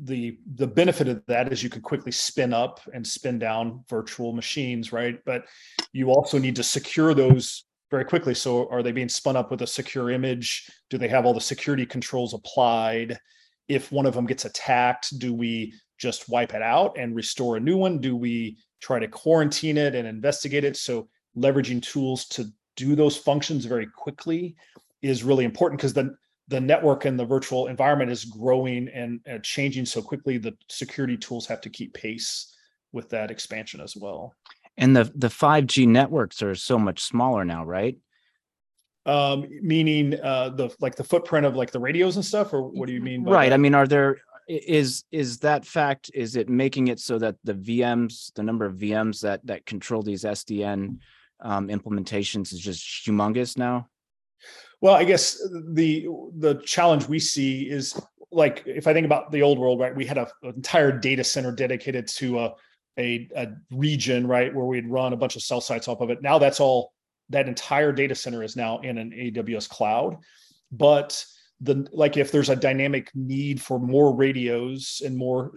[0.03, 4.33] the the benefit of that is you can quickly spin up and spin down virtual
[4.33, 5.45] machines right but
[5.93, 9.63] you also need to secure those very quickly so are they being spun up with
[9.63, 13.19] a secure image do they have all the security controls applied
[13.69, 17.61] if one of them gets attacked do we just wipe it out and restore a
[17.61, 17.99] new one?
[17.99, 20.77] Do we try to quarantine it and investigate it?
[20.77, 24.57] So leveraging tools to do those functions very quickly
[25.03, 26.17] is really important because the
[26.51, 31.17] the network and the virtual environment is growing and uh, changing so quickly the security
[31.17, 32.57] tools have to keep pace
[32.93, 34.35] with that expansion as well
[34.77, 37.97] and the the 5g networks are so much smaller now right
[39.07, 42.87] Um, meaning uh, the like the footprint of like the radios and stuff, or what
[42.87, 43.25] do you mean?
[43.25, 43.49] right.
[43.49, 43.55] That?
[43.55, 46.11] I mean, are there is is that fact?
[46.13, 50.03] Is it making it so that the VMs, the number of VMs that that control
[50.03, 50.99] these SDN
[51.41, 53.89] um, implementations, is just humongous now?
[54.81, 55.37] Well, I guess
[55.73, 56.09] the
[56.39, 58.01] the challenge we see is
[58.33, 59.95] like if I think about the old world, right?
[59.95, 62.55] We had a, an entire data center dedicated to a,
[62.99, 66.23] a a region, right, where we'd run a bunch of cell sites off of it.
[66.23, 66.93] Now that's all
[67.29, 70.17] that entire data center is now in an AWS cloud.
[70.73, 71.25] But
[71.61, 75.53] the like if there's a dynamic need for more radios and more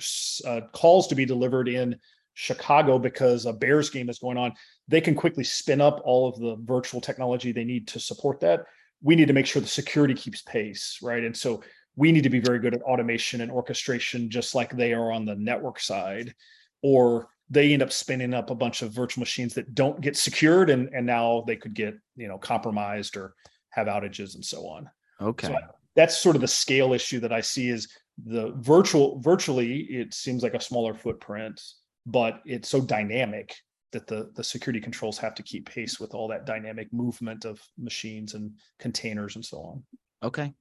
[0.45, 1.97] uh, calls to be delivered in
[2.34, 4.53] Chicago because a Bears game is going on,
[4.88, 8.65] they can quickly spin up all of the virtual technology they need to support that.
[9.04, 11.24] We need to make sure the security keeps pace, right?
[11.24, 11.62] And so
[11.95, 15.26] we need to be very good at automation and orchestration, just like they are on
[15.26, 16.34] the network side,
[16.82, 20.70] or they end up spinning up a bunch of virtual machines that don't get secured,
[20.70, 23.36] and and now they could get you know compromised or
[23.70, 24.89] have outages and so on.
[25.22, 25.47] Okay.
[25.47, 25.58] So
[25.95, 27.88] that's sort of the scale issue that I see is
[28.26, 31.62] the virtual virtually it seems like a smaller footprint,
[32.06, 33.56] but it's so dynamic
[33.94, 37.62] that the the security controls have to keep pace with all that dynamic movement of
[37.78, 39.84] machines and containers and so on.
[40.22, 40.54] Okay.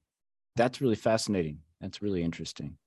[0.55, 1.59] That's really fascinating.
[1.81, 2.77] That's really interesting.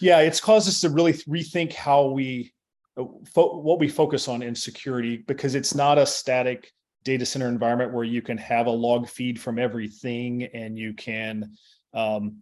[0.00, 2.52] Yeah, it's caused us to really rethink how we
[2.96, 6.70] uh, fo- what we focus on in security because it's not a static
[7.04, 11.50] data center environment where you can have a log feed from everything and you can
[11.94, 12.38] um,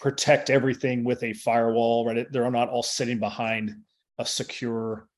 [0.00, 2.26] protect everything with a firewall, right?
[2.30, 3.76] They're not all sitting behind
[4.18, 5.08] a secure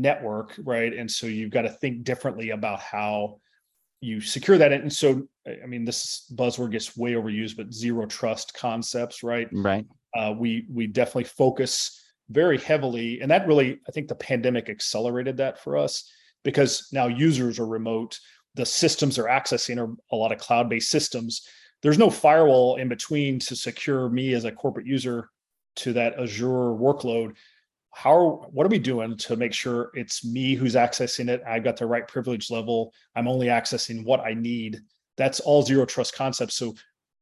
[0.00, 0.92] network, right?
[0.92, 3.40] And so you've got to think differently about how
[4.00, 4.72] you secure that.
[4.72, 9.48] And so, I mean, this buzzword gets way overused, but zero trust concepts, right?
[9.52, 9.86] Right.
[10.16, 15.36] Uh, we we definitely focus very heavily, and that really, I think, the pandemic accelerated
[15.38, 16.10] that for us
[16.44, 18.18] because now users are remote,
[18.54, 21.42] the systems they're accessing are a lot of cloud-based systems
[21.82, 25.28] there's no firewall in between to secure me as a corporate user
[25.76, 27.34] to that Azure workload.
[27.92, 31.42] How are, what are we doing to make sure it's me who's accessing it?
[31.46, 32.92] I've got the right privilege level.
[33.16, 34.80] I'm only accessing what I need.
[35.16, 36.54] That's all zero trust concepts.
[36.54, 36.74] So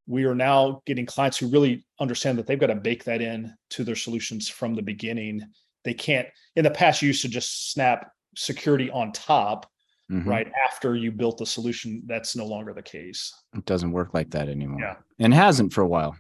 [0.07, 3.55] we are now getting clients who really understand that they've got to bake that in
[3.71, 5.43] to their solutions from the beginning.
[5.85, 9.71] They can't in the past you used to just snap security on top
[10.11, 10.29] mm-hmm.
[10.29, 14.31] right after you built the solution that's no longer the case it doesn't work like
[14.31, 16.17] that anymore yeah and hasn't for a while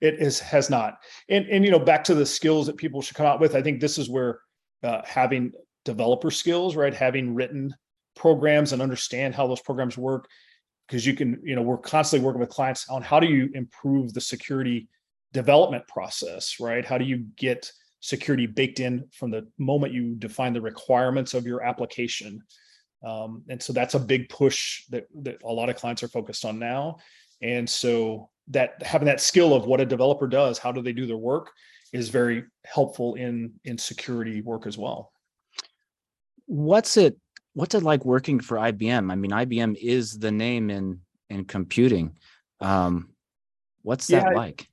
[0.00, 0.98] it is has not.
[1.28, 3.62] And and you know back to the skills that people should come out with i
[3.62, 4.40] think this is where
[4.82, 5.52] uh, having
[5.84, 7.74] developer skills right having written
[8.16, 10.28] programs and understand how those programs work
[10.86, 14.12] because you can you know we're constantly working with clients on how do you improve
[14.12, 14.88] the security
[15.32, 16.84] development process right?
[16.84, 17.70] How do you get
[18.00, 22.42] security baked in from the moment you define the requirements of your application?
[23.04, 26.44] Um, and so that's a big push that, that a lot of clients are focused
[26.44, 26.98] on now.
[27.42, 31.06] And so that having that skill of what a developer does, how do they do
[31.06, 31.50] their work,
[31.92, 35.12] is very helpful in in security work as well.
[36.46, 37.16] What's it
[37.54, 39.10] what's it like working for IBM?
[39.10, 42.16] I mean, IBM is the name in in computing.
[42.60, 43.10] Um,
[43.82, 44.69] what's that yeah, like?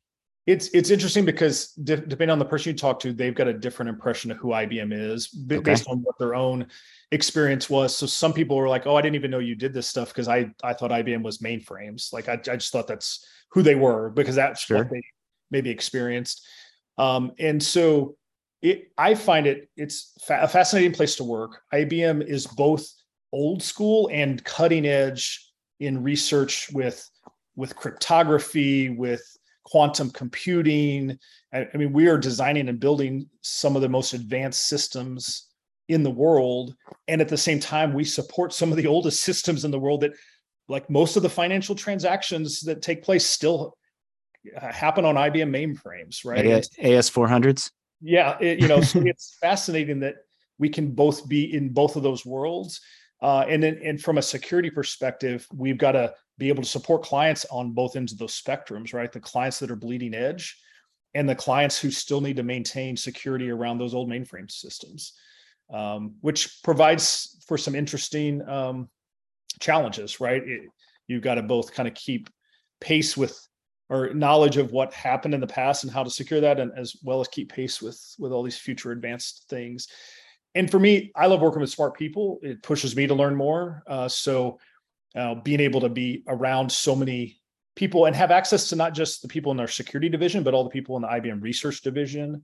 [0.48, 3.54] It's it's interesting because de- depending on the person you talk to, they've got a
[3.54, 5.72] different impression of who IBM is b- okay.
[5.72, 6.68] based on what their own
[7.12, 7.96] experience was.
[7.96, 10.30] So some people were like, "Oh, I didn't even know you did this stuff because
[10.30, 12.14] I I thought IBM was mainframes.
[12.14, 14.78] Like I I just thought that's who they were because that's sure.
[14.78, 15.02] what they
[15.52, 16.48] maybe experienced."
[16.98, 18.16] Um, and so
[18.62, 21.62] it I find it it's fa- a fascinating place to work.
[21.74, 22.90] IBM is both
[23.34, 27.06] old school and cutting edge in research with
[27.58, 29.37] with cryptography with
[29.68, 31.20] quantum computing.
[31.54, 35.48] I, I mean, we are designing and building some of the most advanced systems
[35.90, 36.74] in the world.
[37.10, 40.02] And at the same time, we support some of the oldest systems in the world
[40.02, 40.14] that,
[40.70, 43.78] like most of the financial transactions that take place, still
[44.56, 46.46] uh, happen on IBM mainframes, right?
[46.46, 47.72] AS 400s?
[48.02, 48.38] Yeah.
[48.40, 50.16] It, you know, so it's fascinating that
[50.60, 52.82] we can both be in both of those worlds.
[53.22, 57.04] Uh, and then, and from a security perspective, we've got to be able to support
[57.04, 59.12] clients on both ends of those spectrums, right?
[59.12, 60.58] The clients that are bleeding edge
[61.14, 65.14] and the clients who still need to maintain security around those old mainframe systems,
[65.74, 68.90] um, which provides for some interesting um,
[69.60, 70.44] challenges, right?
[70.46, 70.62] It,
[71.08, 72.30] you've got to both kind of keep
[72.80, 73.48] pace with
[73.90, 76.96] or knowledge of what happened in the past and how to secure that and as
[77.04, 79.88] well as keep pace with with all these future advanced things
[80.56, 83.84] and for me i love working with smart people it pushes me to learn more
[83.88, 84.60] uh, so
[85.16, 87.40] uh, being able to be around so many
[87.76, 90.64] people and have access to not just the people in our security division, but all
[90.64, 92.44] the people in the IBM research division.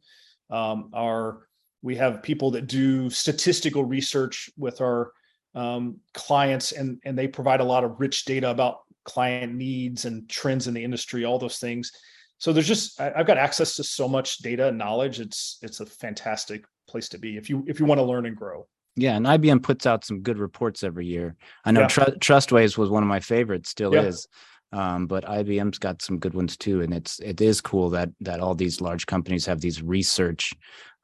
[0.49, 1.47] Um, our
[1.81, 5.11] we have people that do statistical research with our
[5.55, 10.29] um, clients, and and they provide a lot of rich data about client needs and
[10.29, 11.91] trends in the industry, all those things.
[12.37, 15.19] So there's just I, I've got access to so much data and knowledge.
[15.19, 18.35] It's it's a fantastic place to be if you if you want to learn and
[18.35, 18.67] grow.
[18.95, 21.35] Yeah, and IBM puts out some good reports every year.
[21.65, 21.87] I know Yeah.
[21.87, 24.03] Tru- Trustwave's was one of my favorites, still Yeah.
[24.03, 24.27] is.
[24.71, 28.39] Um, but IBM's got some good ones too, and it's it is cool that that
[28.39, 30.53] all these large companies have these research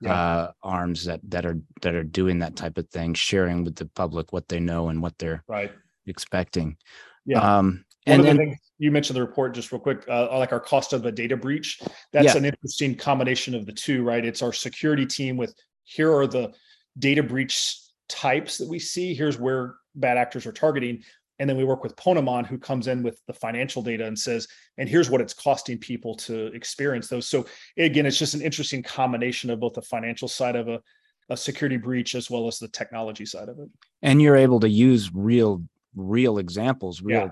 [0.01, 0.13] Yeah.
[0.13, 3.85] uh, arms that that are that are doing that type of thing, sharing with the
[3.85, 5.71] public what they know and what they're Right.
[6.07, 6.77] expecting.
[7.25, 7.39] Yeah.
[7.57, 10.35] Um, One and of the then things you mentioned the report just real quick, uh,
[10.39, 11.79] like our cost of a data breach.
[12.11, 12.37] That's Yeah.
[12.37, 14.23] an interesting combination of the two, right?
[14.25, 16.53] It's our security team with here are the
[16.97, 17.77] data breach
[18.07, 19.13] types that we see.
[19.13, 21.03] Here's where bad actors are targeting.
[21.37, 24.47] And then we work with Ponemon, who comes in with the financial data and says,
[24.77, 27.27] and here's what it's costing people to experience those.
[27.29, 27.45] So
[27.77, 30.81] again, it's just an interesting combination of both the financial side of a,
[31.29, 33.69] a security breach as well as the technology side of it.
[34.01, 35.63] and you're able to use real
[35.95, 37.29] real examples, real Yeah.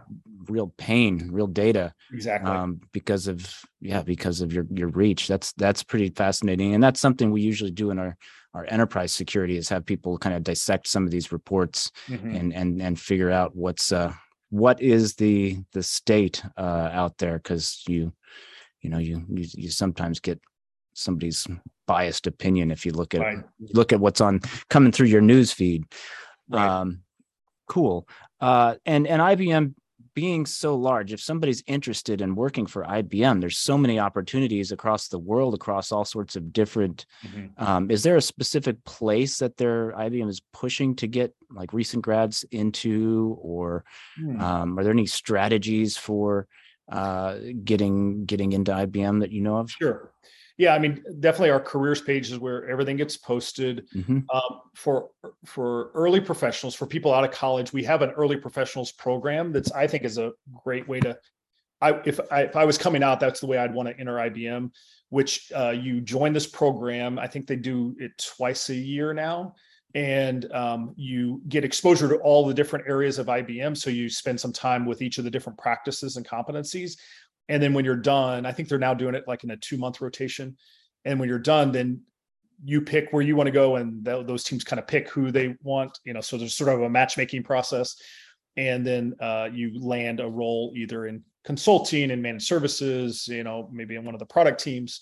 [0.49, 2.49] real pain, real data Exactly.
[2.51, 6.99] um, because of yeah because of your your reach that's that's pretty fascinating and that's
[6.99, 8.17] something we usually do in our
[8.57, 12.35] our enterprise security is have people kind of dissect some of these reports Mhm.
[12.37, 14.11] and and and figure out what's uh
[14.49, 18.11] what is the the state uh out there because you
[18.81, 20.39] you know you, you you sometimes get
[20.93, 21.45] somebody's
[21.85, 23.43] biased opinion if you look at Right.
[23.59, 24.39] look at what's on
[24.69, 25.83] coming through your news feed
[26.49, 26.67] Right.
[26.67, 27.03] um
[27.67, 28.07] cool
[28.41, 29.75] uh and and ibm
[30.17, 35.09] being so large if somebody's interested in working for ibm there's so many opportunities across
[35.09, 37.51] the world across all sorts of different Mhm.
[37.65, 42.01] um, is there a specific place that their ibm is pushing to get like recent
[42.07, 43.83] grads into or
[44.17, 44.41] Hmm.
[44.41, 46.47] um, are there any strategies for
[46.91, 50.01] uh, getting getting into ibm that you know of Sure.
[50.57, 53.87] Yeah, I mean, definitely our careers page is where everything gets posted.
[53.95, 54.25] Mhm.
[54.33, 55.09] Um, for
[55.45, 59.71] for early professionals, for people out of college, we have an early professionals program that's
[59.71, 60.31] I think is a
[60.63, 61.17] great way to.
[61.79, 64.15] I if I if I was coming out, that's the way I'd want to enter
[64.15, 64.71] IBM.
[65.09, 67.19] Which uh, you join this program.
[67.19, 69.55] I think they do it twice a year now,
[69.93, 73.77] and um, you get exposure to all the different areas of IBM.
[73.77, 76.97] So you spend some time with each of the different practices and competencies.
[77.49, 79.77] And then when you're done, I think they're now doing it like in a two
[79.77, 80.57] month rotation.
[81.05, 82.01] And when you're done, then
[82.63, 85.31] you pick where you want to go, and th- those teams kind of pick who
[85.31, 85.97] they want.
[86.03, 87.95] You know, so there's sort of a matchmaking process,
[88.57, 93.27] and then uh, you land a role either in consulting and managed services.
[93.27, 95.01] You know, maybe in one of the product teams.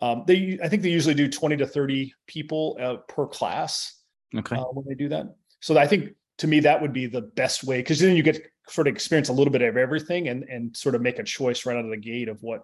[0.00, 3.98] Um, they, I think they usually do 20 to 30 people uh, per class
[4.36, 5.26] okay uh, when they do that.
[5.60, 8.46] So I think to me that would be the best way because then you get
[8.68, 11.66] sort of experience a little bit of everything and and sort of make a choice
[11.66, 12.62] right out of the gate of what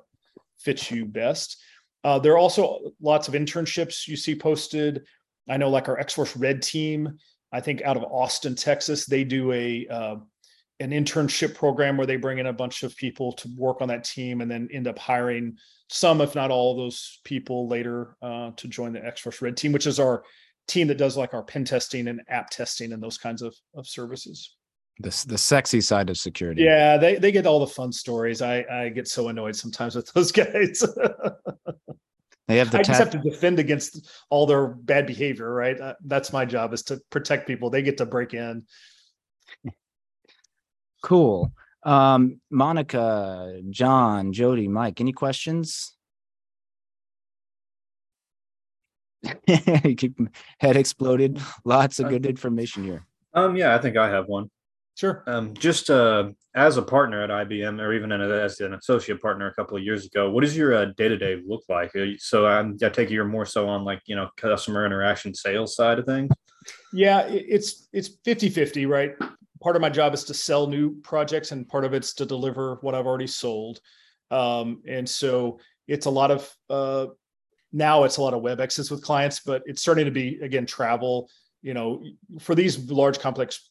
[0.59, 1.63] fits you best.
[2.03, 5.05] Uh, there are also lots of internships you see posted.
[5.49, 7.19] I know like our X Force Red team,
[7.53, 10.17] I think out of Austin, Texas, they do a uh,
[10.81, 14.05] an internship program where they bring in a bunch of people to work on that
[14.05, 15.57] team and then end up hiring
[15.89, 19.57] some, if not all, of those people later uh, to join the X Force Red
[19.57, 20.25] team, which is our
[20.67, 23.87] team that does like our pen testing and app testing and those kinds of, of
[23.87, 24.57] services.
[25.01, 28.41] The, the sexy side of security Yeah, they, they get all the fun stories.
[28.43, 30.85] I, I get so annoyed sometimes with those guys.
[32.47, 35.81] they have the I just have to defend against all their bad behavior, right?
[35.81, 37.71] Uh, that's my job is to protect people.
[37.71, 38.65] They get to break in.
[41.03, 41.53] Cool.
[41.83, 45.95] Um, Monica, John, Jody, Mike, any questions?
[49.47, 50.15] You
[50.59, 51.41] Head exploded.
[51.65, 53.07] Lots of Uh, good information here.
[53.35, 54.51] Um, yeah, I think I have one.
[54.97, 55.25] Sure.
[55.27, 59.55] Um, just uh, as a partner at IBM, or even as an associate partner a
[59.55, 61.95] couple of years ago, what does your uh, day-to-day look like?
[61.97, 65.35] Uh, So um, I take it you're more so on like you know customer interaction
[65.35, 66.31] sales side of things.
[66.93, 69.15] Yeah, it's it's 50-50, right?
[69.61, 72.79] Part of my job is to sell new projects and part of it's to deliver
[72.83, 73.81] what I've already sold.
[74.31, 77.07] Um, and so it's a lot of uh
[77.73, 81.29] now it's a lot of Webexes with clients, but it's starting to be again travel.
[81.63, 82.05] You know,
[82.39, 83.71] for these large complex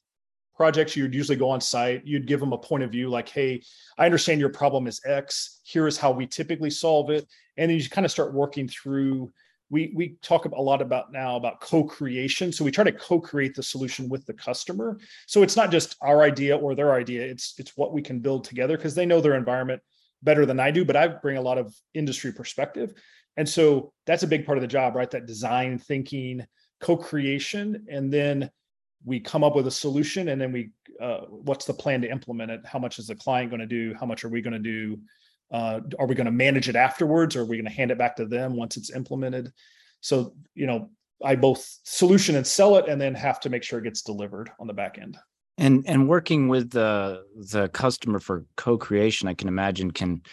[0.56, 3.62] projects, you'd usually go on site, you'd give them a point of view like, hey,
[3.98, 5.62] I understand your problem is X.
[5.64, 7.28] Here is how we typically solve it.
[7.58, 9.32] And then you kind of start working through
[9.74, 13.64] we we talk a lot about now about co-creation so we try to co-create the
[13.64, 17.76] solution with the customer so it's not just our idea or their idea it's it's
[17.76, 19.82] what we can build together because they know their environment
[20.22, 22.94] better than i do but i bring a lot of industry perspective
[23.36, 26.46] and so that's a big part of the job right that design thinking
[26.80, 28.50] co-creation and then
[29.06, 32.52] we come up with a solution and then we uh, what's the plan to implement
[32.52, 32.62] it?
[32.66, 33.94] How much is the client going to do?
[34.00, 35.00] How much are we going to do?
[35.52, 37.98] Uh, are we going to manage it afterwards or are we going to hand it
[37.98, 39.52] back to them once it's implemented?
[40.02, 40.90] So you know
[41.24, 44.50] i both solution and sell it and then have to make sure it gets delivered
[44.60, 45.18] on the back end.
[45.58, 50.24] And and working with the the customer for co-creation, I can imagine can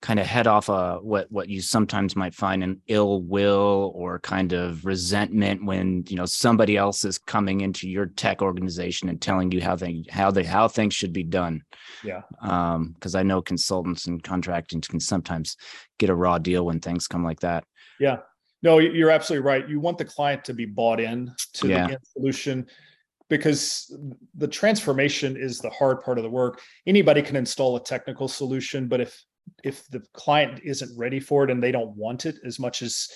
[0.00, 4.20] kind of head off a what what you sometimes might find an ill will or
[4.20, 9.20] kind of resentment when you know somebody else is coming into your tech organization and
[9.20, 11.62] telling you how they how they how things should be done
[12.04, 12.22] Yeah.
[12.40, 15.56] um because i know consultants and contracting can sometimes
[15.98, 17.64] get a raw deal when things come like that
[17.98, 18.18] Yeah.
[18.60, 19.68] No, you're absolutely right.
[19.68, 21.86] You want the client to be bought in to Yeah.
[21.86, 22.66] the solution
[23.28, 23.96] because
[24.34, 26.60] the transformation is the hard part of the work.
[26.86, 29.22] Anybody can install a technical solution, but if
[29.64, 33.08] if the client isn't ready for it and they don't want it as much as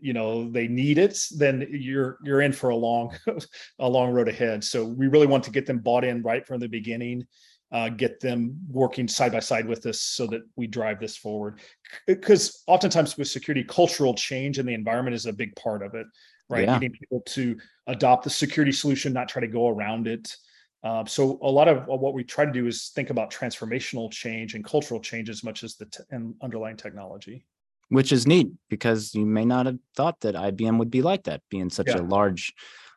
[0.00, 3.14] you know they need it, then you're you're in for a long
[3.78, 4.64] a long road ahead.
[4.64, 7.26] So we really want to get them bought in right from the beginning.
[7.72, 11.58] Uh, get them working side by side with us so that we drive this forward
[12.06, 16.06] because oftentimes with security cultural change in the environment is a big part of it
[16.48, 16.74] right Yeah.
[16.74, 17.56] getting people to
[17.88, 20.36] adopt the security solution not try to go around it
[20.84, 24.54] uh, so a lot of what we try to do is think about transformational change
[24.54, 27.44] and cultural change as much as the t- and underlying technology
[27.88, 31.40] which is neat because you may not have thought that ibm would be like that
[31.50, 32.00] being such Yeah.
[32.00, 32.52] a large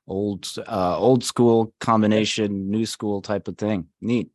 [0.07, 4.29] old uh old school combination new school type of thing neat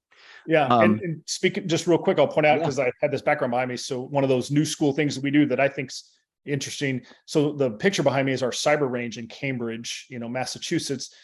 [0.47, 2.65] Yeah, Um, and, and speaking just real quick, I'll point out Yeah.
[2.65, 3.77] because I had this background behind me.
[3.77, 5.97] So one of those new school things that we do that I think's
[6.45, 7.03] interesting.
[7.27, 11.15] So the picture behind me is our cyber range in Cambridge, you know, Massachusetts.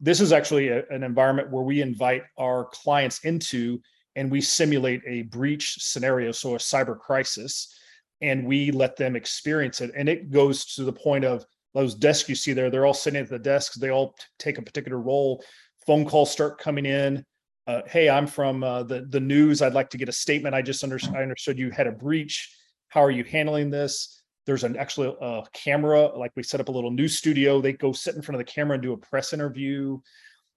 [0.00, 3.80] This is actually a- an environment where we invite our clients into
[4.16, 7.72] and we simulate a breach scenario, so a cyber crisis,
[8.20, 9.92] and we let them experience it.
[9.94, 11.44] And it goes to the point of
[11.74, 14.58] those desks you see there, they're all sitting at the desks, they all t- take
[14.58, 15.44] a particular role.
[15.86, 17.24] Phone calls start coming in
[17.66, 19.62] uh, hey, I'm from uh, the the news.
[19.62, 20.54] I'd like to get a statement.
[20.56, 21.14] I just understood.
[21.14, 22.52] I understood you had a breach.
[22.88, 24.19] How are you handling this?
[24.46, 26.06] There's an actually a camera.
[26.16, 27.60] Like we set up a little news studio.
[27.60, 29.98] They go sit in front of the camera and do a press interview.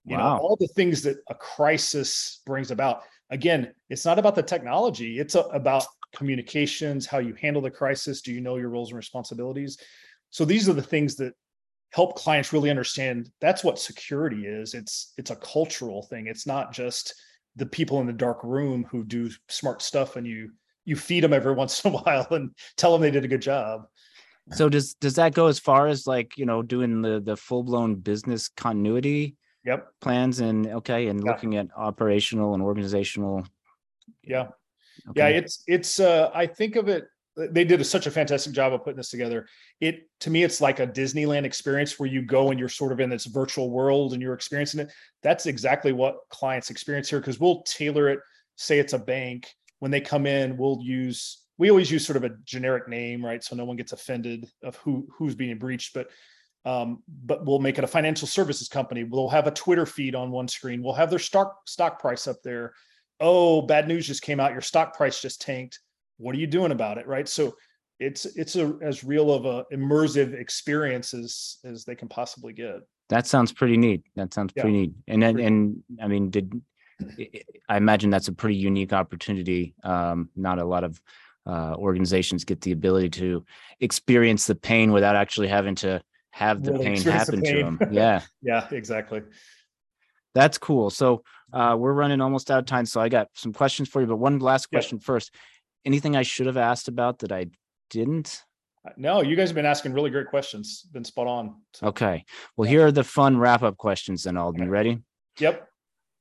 [0.05, 0.37] You know, Wow.
[0.39, 3.03] all the things that a crisis brings about.
[3.29, 5.19] Again, it's not about the technology.
[5.19, 8.21] It's a, about communications, how you handle the crisis.
[8.21, 9.77] Do you know your roles and responsibilities?
[10.29, 11.33] So these are the things that
[11.93, 16.73] help clients really understand that's what security is it's it's a cultural thing it's not
[16.73, 17.13] just
[17.55, 20.49] the people in the dark room who do smart stuff and you
[20.85, 23.41] you feed them every once in a while and tell them they did a good
[23.41, 23.85] job.
[24.51, 27.63] So does does that go as far as like you know doing the the full
[27.63, 29.87] blown business continuity yep.
[30.01, 31.31] plans and okay and Yeah.
[31.31, 33.45] looking at operational and organizational?
[34.21, 34.47] yeah.
[35.15, 37.05] Yeah it's it's uh i think of it
[37.35, 39.47] they did a, such a fantastic job of putting this together.
[39.81, 42.99] It to me it's like a disneyland experience where you go and you're sort of
[42.99, 44.91] in this virtual world and you're experiencing it.
[45.23, 48.19] That's exactly what clients experience here because we'll tailor it
[48.55, 49.49] say it's a bank
[49.83, 53.43] when they come in we'll use we always use sort of a generic name right?
[53.43, 56.07] So no one gets offended of who who's being breached but
[56.65, 59.03] um, but we'll make it a financial services company.
[59.03, 60.81] We'll have a twitter feed on one screen.
[60.81, 62.71] We'll have their stock stock price up there.
[63.19, 64.53] Oh bad news just came out.
[64.53, 65.81] Your stock price just tanked.
[66.15, 67.27] What are you doing about it right?
[67.27, 67.53] So
[67.99, 72.77] it's it's a as real of a immersive experience as as they can possibly get.
[73.09, 74.03] That sounds pretty neat.
[74.15, 74.63] That sounds Yeah.
[74.63, 74.93] pretty neat.
[75.09, 76.53] And then and I mean, did
[77.69, 79.73] I- imagine that's a pretty unique opportunity?
[79.83, 81.01] Um, not a lot of
[81.45, 83.45] uh, organizations get the ability to
[83.79, 87.63] experience the pain without actually having to have the Really pain experience the happen to
[87.63, 87.79] them.
[87.91, 88.21] Yeah.
[88.41, 89.21] yeah exactly
[90.33, 90.89] That's cool.
[90.89, 92.85] So uh, we're running almost out of time.
[92.85, 94.77] So I got some questions for you, but one last Yeah.
[94.79, 95.33] question first.
[95.85, 97.47] Anything I should have asked about that I
[97.89, 98.43] didn't?
[98.97, 102.25] no you guys have been asking really great questions been spot on So, Okay.
[102.57, 104.63] Well, here are the fun wrap up questions then, Alden.
[104.63, 104.99] You ready?
[105.39, 105.67] yep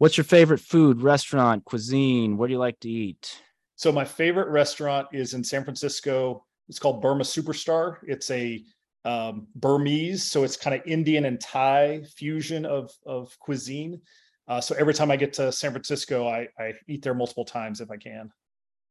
[0.03, 2.37] What's your favorite food, restaurant, cuisine?
[2.37, 3.41] What do you like to eat?
[3.77, 8.63] so my favorite restaurant is in san francisco it's called burma superstar it's a
[9.05, 14.01] um, burmese so it's kind of indian and thai fusion of of cuisine
[14.47, 17.81] uh, so every time i get to san francisco I, I eat there multiple times
[17.81, 18.31] if i can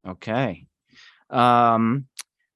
[0.06, 0.66] Okay.
[1.30, 2.08] Um,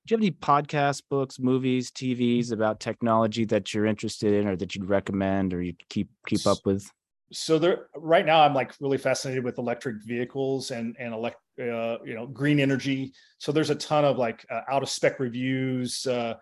[0.07, 4.55] do you have any podcasts, books, movies, TVs about technology that you're interested in or
[4.55, 6.89] that you'd recommend or you keep keep up with?
[7.31, 11.97] So there right now i'm like really fascinated with electric vehicles and and elect uh,
[12.05, 16.05] you know green energy so there's a ton of like uh, out of spec reviews
[16.07, 16.33] uh,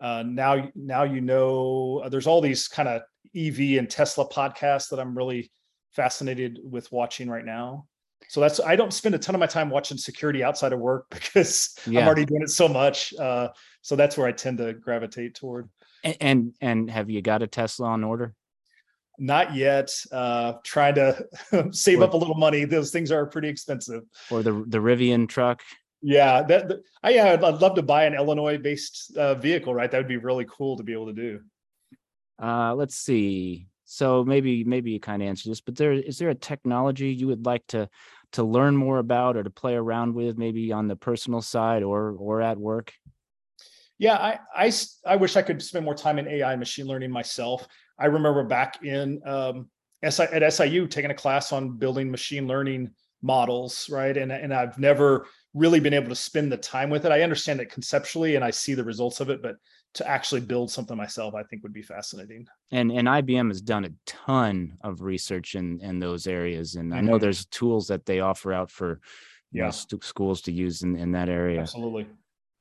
[0.00, 3.02] uh, now now you know uh, there's all these kind of
[3.34, 5.50] ev and tesla podcasts that i'm really
[5.92, 7.86] fascinated with watching right now
[8.28, 11.06] so that's i don't spend a ton of my time watching security outside of work
[11.10, 12.00] because Yeah.
[12.00, 13.48] i'm already doing it so much uh,
[13.82, 15.68] so that's where i tend to gravitate toward
[16.04, 18.34] And and, and have you got a Tesla on order?
[19.18, 19.90] Not yet.
[20.12, 21.24] Uh, trying to
[21.72, 22.64] save up a little money.
[22.64, 24.02] Those things are pretty expensive.
[24.30, 25.62] Or the the Rivian truck?
[26.02, 29.74] Yeah, that, that- I yeah, I'd, I'd love to buy an Illinois-based uh, vehicle.
[29.74, 31.40] Right, that would be really cool to be able to do.
[32.42, 33.66] Uh, let's see.
[33.86, 37.26] so maybe maybe you kind of answer this, but there is there a technology you
[37.28, 37.88] would like to
[38.32, 42.10] to learn more about or to play around with, maybe on the personal side or
[42.18, 42.92] or at work?
[43.98, 44.72] Yeah, I I
[45.06, 47.66] I wish I could spend more time in AI and machine learning myself.
[47.98, 49.68] I remember back in um,
[50.08, 52.90] SI, at SIU taking a class on building machine learning
[53.22, 54.16] models, right?
[54.16, 57.12] And, and I've never really been able to spend the time with it.
[57.12, 59.56] I understand it conceptually and I see the results of it, but
[59.94, 62.46] to actually build something myself, I think would be fascinating.
[62.70, 67.00] And and IBM has done a ton of research in in those areas, and I
[67.00, 67.20] know Mhm.
[67.22, 69.00] there's tools that they offer out for
[69.52, 69.70] you know, Yeah.
[69.70, 71.60] schools to use in in that area.
[71.60, 72.06] Absolutely.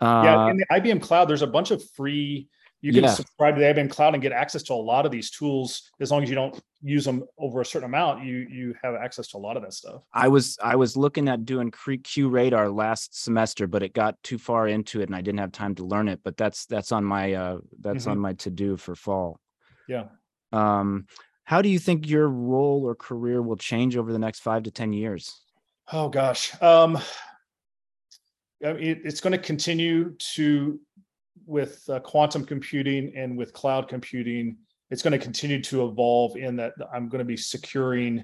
[0.02, 2.48] Yeah, Uh, in the IBM cloud, there's a bunch of free,
[2.86, 3.10] you can Yeah.
[3.10, 5.90] subscribe to the IBM cloud and get access to a lot of these tools.
[6.00, 9.28] As long as you don't use them over a certain amount, you, you have access
[9.30, 10.04] to a lot of that stuff.
[10.14, 14.68] I was I was looking at doing QRadar last semester, but it got too far
[14.68, 16.20] into it, and I didn't have time to learn it.
[16.24, 19.40] But that's that's on my uh that's on my to do for fall.
[19.88, 20.10] Yeah.
[20.52, 21.08] Um,
[21.44, 24.72] how do you think your role or career will change over the next five to
[24.72, 25.42] ten years?
[25.92, 26.54] Oh gosh.
[26.62, 27.00] Um,
[28.62, 30.80] it, it's going to continue to
[31.46, 34.58] with uh, quantum computing and with cloud computing.
[34.92, 38.24] It's going to continue to evolve in that I'm going to be securing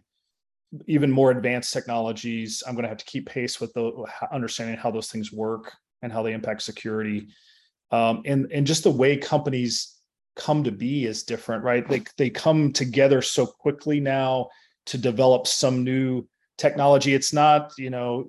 [0.88, 2.64] even more advanced technologies.
[2.66, 6.12] I'm going to have to keep pace with the understanding how those things work and
[6.12, 7.28] how they impact security.
[7.92, 9.98] Um, and and just the way companies
[10.36, 11.88] come to be is different, right?
[11.88, 14.50] They they come together so quickly now
[14.86, 17.14] to develop some new technology.
[17.14, 18.28] It's not, you know,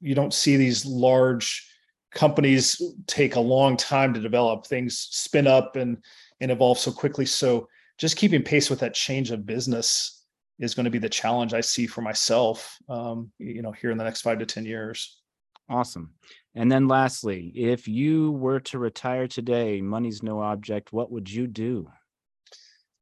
[0.00, 1.68] you don't see these large
[2.16, 5.98] companies take a long time to develop things spin up and
[6.40, 10.24] and evolve so quickly so just keeping pace with that change of business
[10.58, 13.98] is going to be the challenge i see for myself um, you know here in
[13.98, 15.20] the next five to ten years
[15.68, 16.10] Awesome.
[16.54, 21.48] And then lastly, if you were to retire today, money's no object, what would you
[21.48, 21.90] do?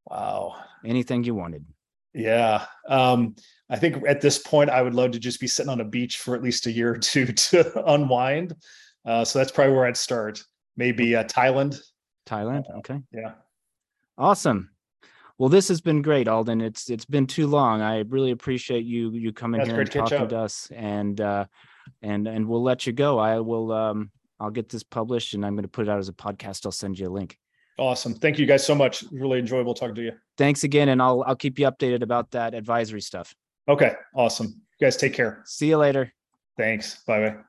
[0.07, 0.55] wow
[0.85, 1.65] Anything you wanted.
[2.15, 3.35] yeah um,
[3.71, 6.19] i think at this point i would love to just be sitting on a beach
[6.19, 8.55] for at least a year or two to unwind
[9.05, 10.43] uh, so that's probably where i'd start
[10.77, 11.81] maybe uh, thailand
[12.27, 12.65] Thailand.
[12.79, 13.01] Okay.
[13.13, 13.33] yeah
[14.17, 14.71] Awesome.
[15.37, 16.61] Well, this has been great, Alden.
[16.61, 17.83] It's it's been too long.
[17.83, 21.45] I really appreciate you you coming it's here and talking to us and uh
[22.01, 23.19] and and we'll let you go.
[23.19, 26.09] I will um I'll get this published and I'm going to put it out as
[26.09, 26.65] a podcast.
[26.65, 27.37] I'll send you a link.
[27.79, 31.25] awesome thank you guys so much really enjoyable talking to you Thanks again and I'll
[31.27, 33.35] I'll keep you updated about that advisory stuff.
[33.69, 36.13] okay awesome you guys take care See you later.
[36.57, 37.37] thanks bye bye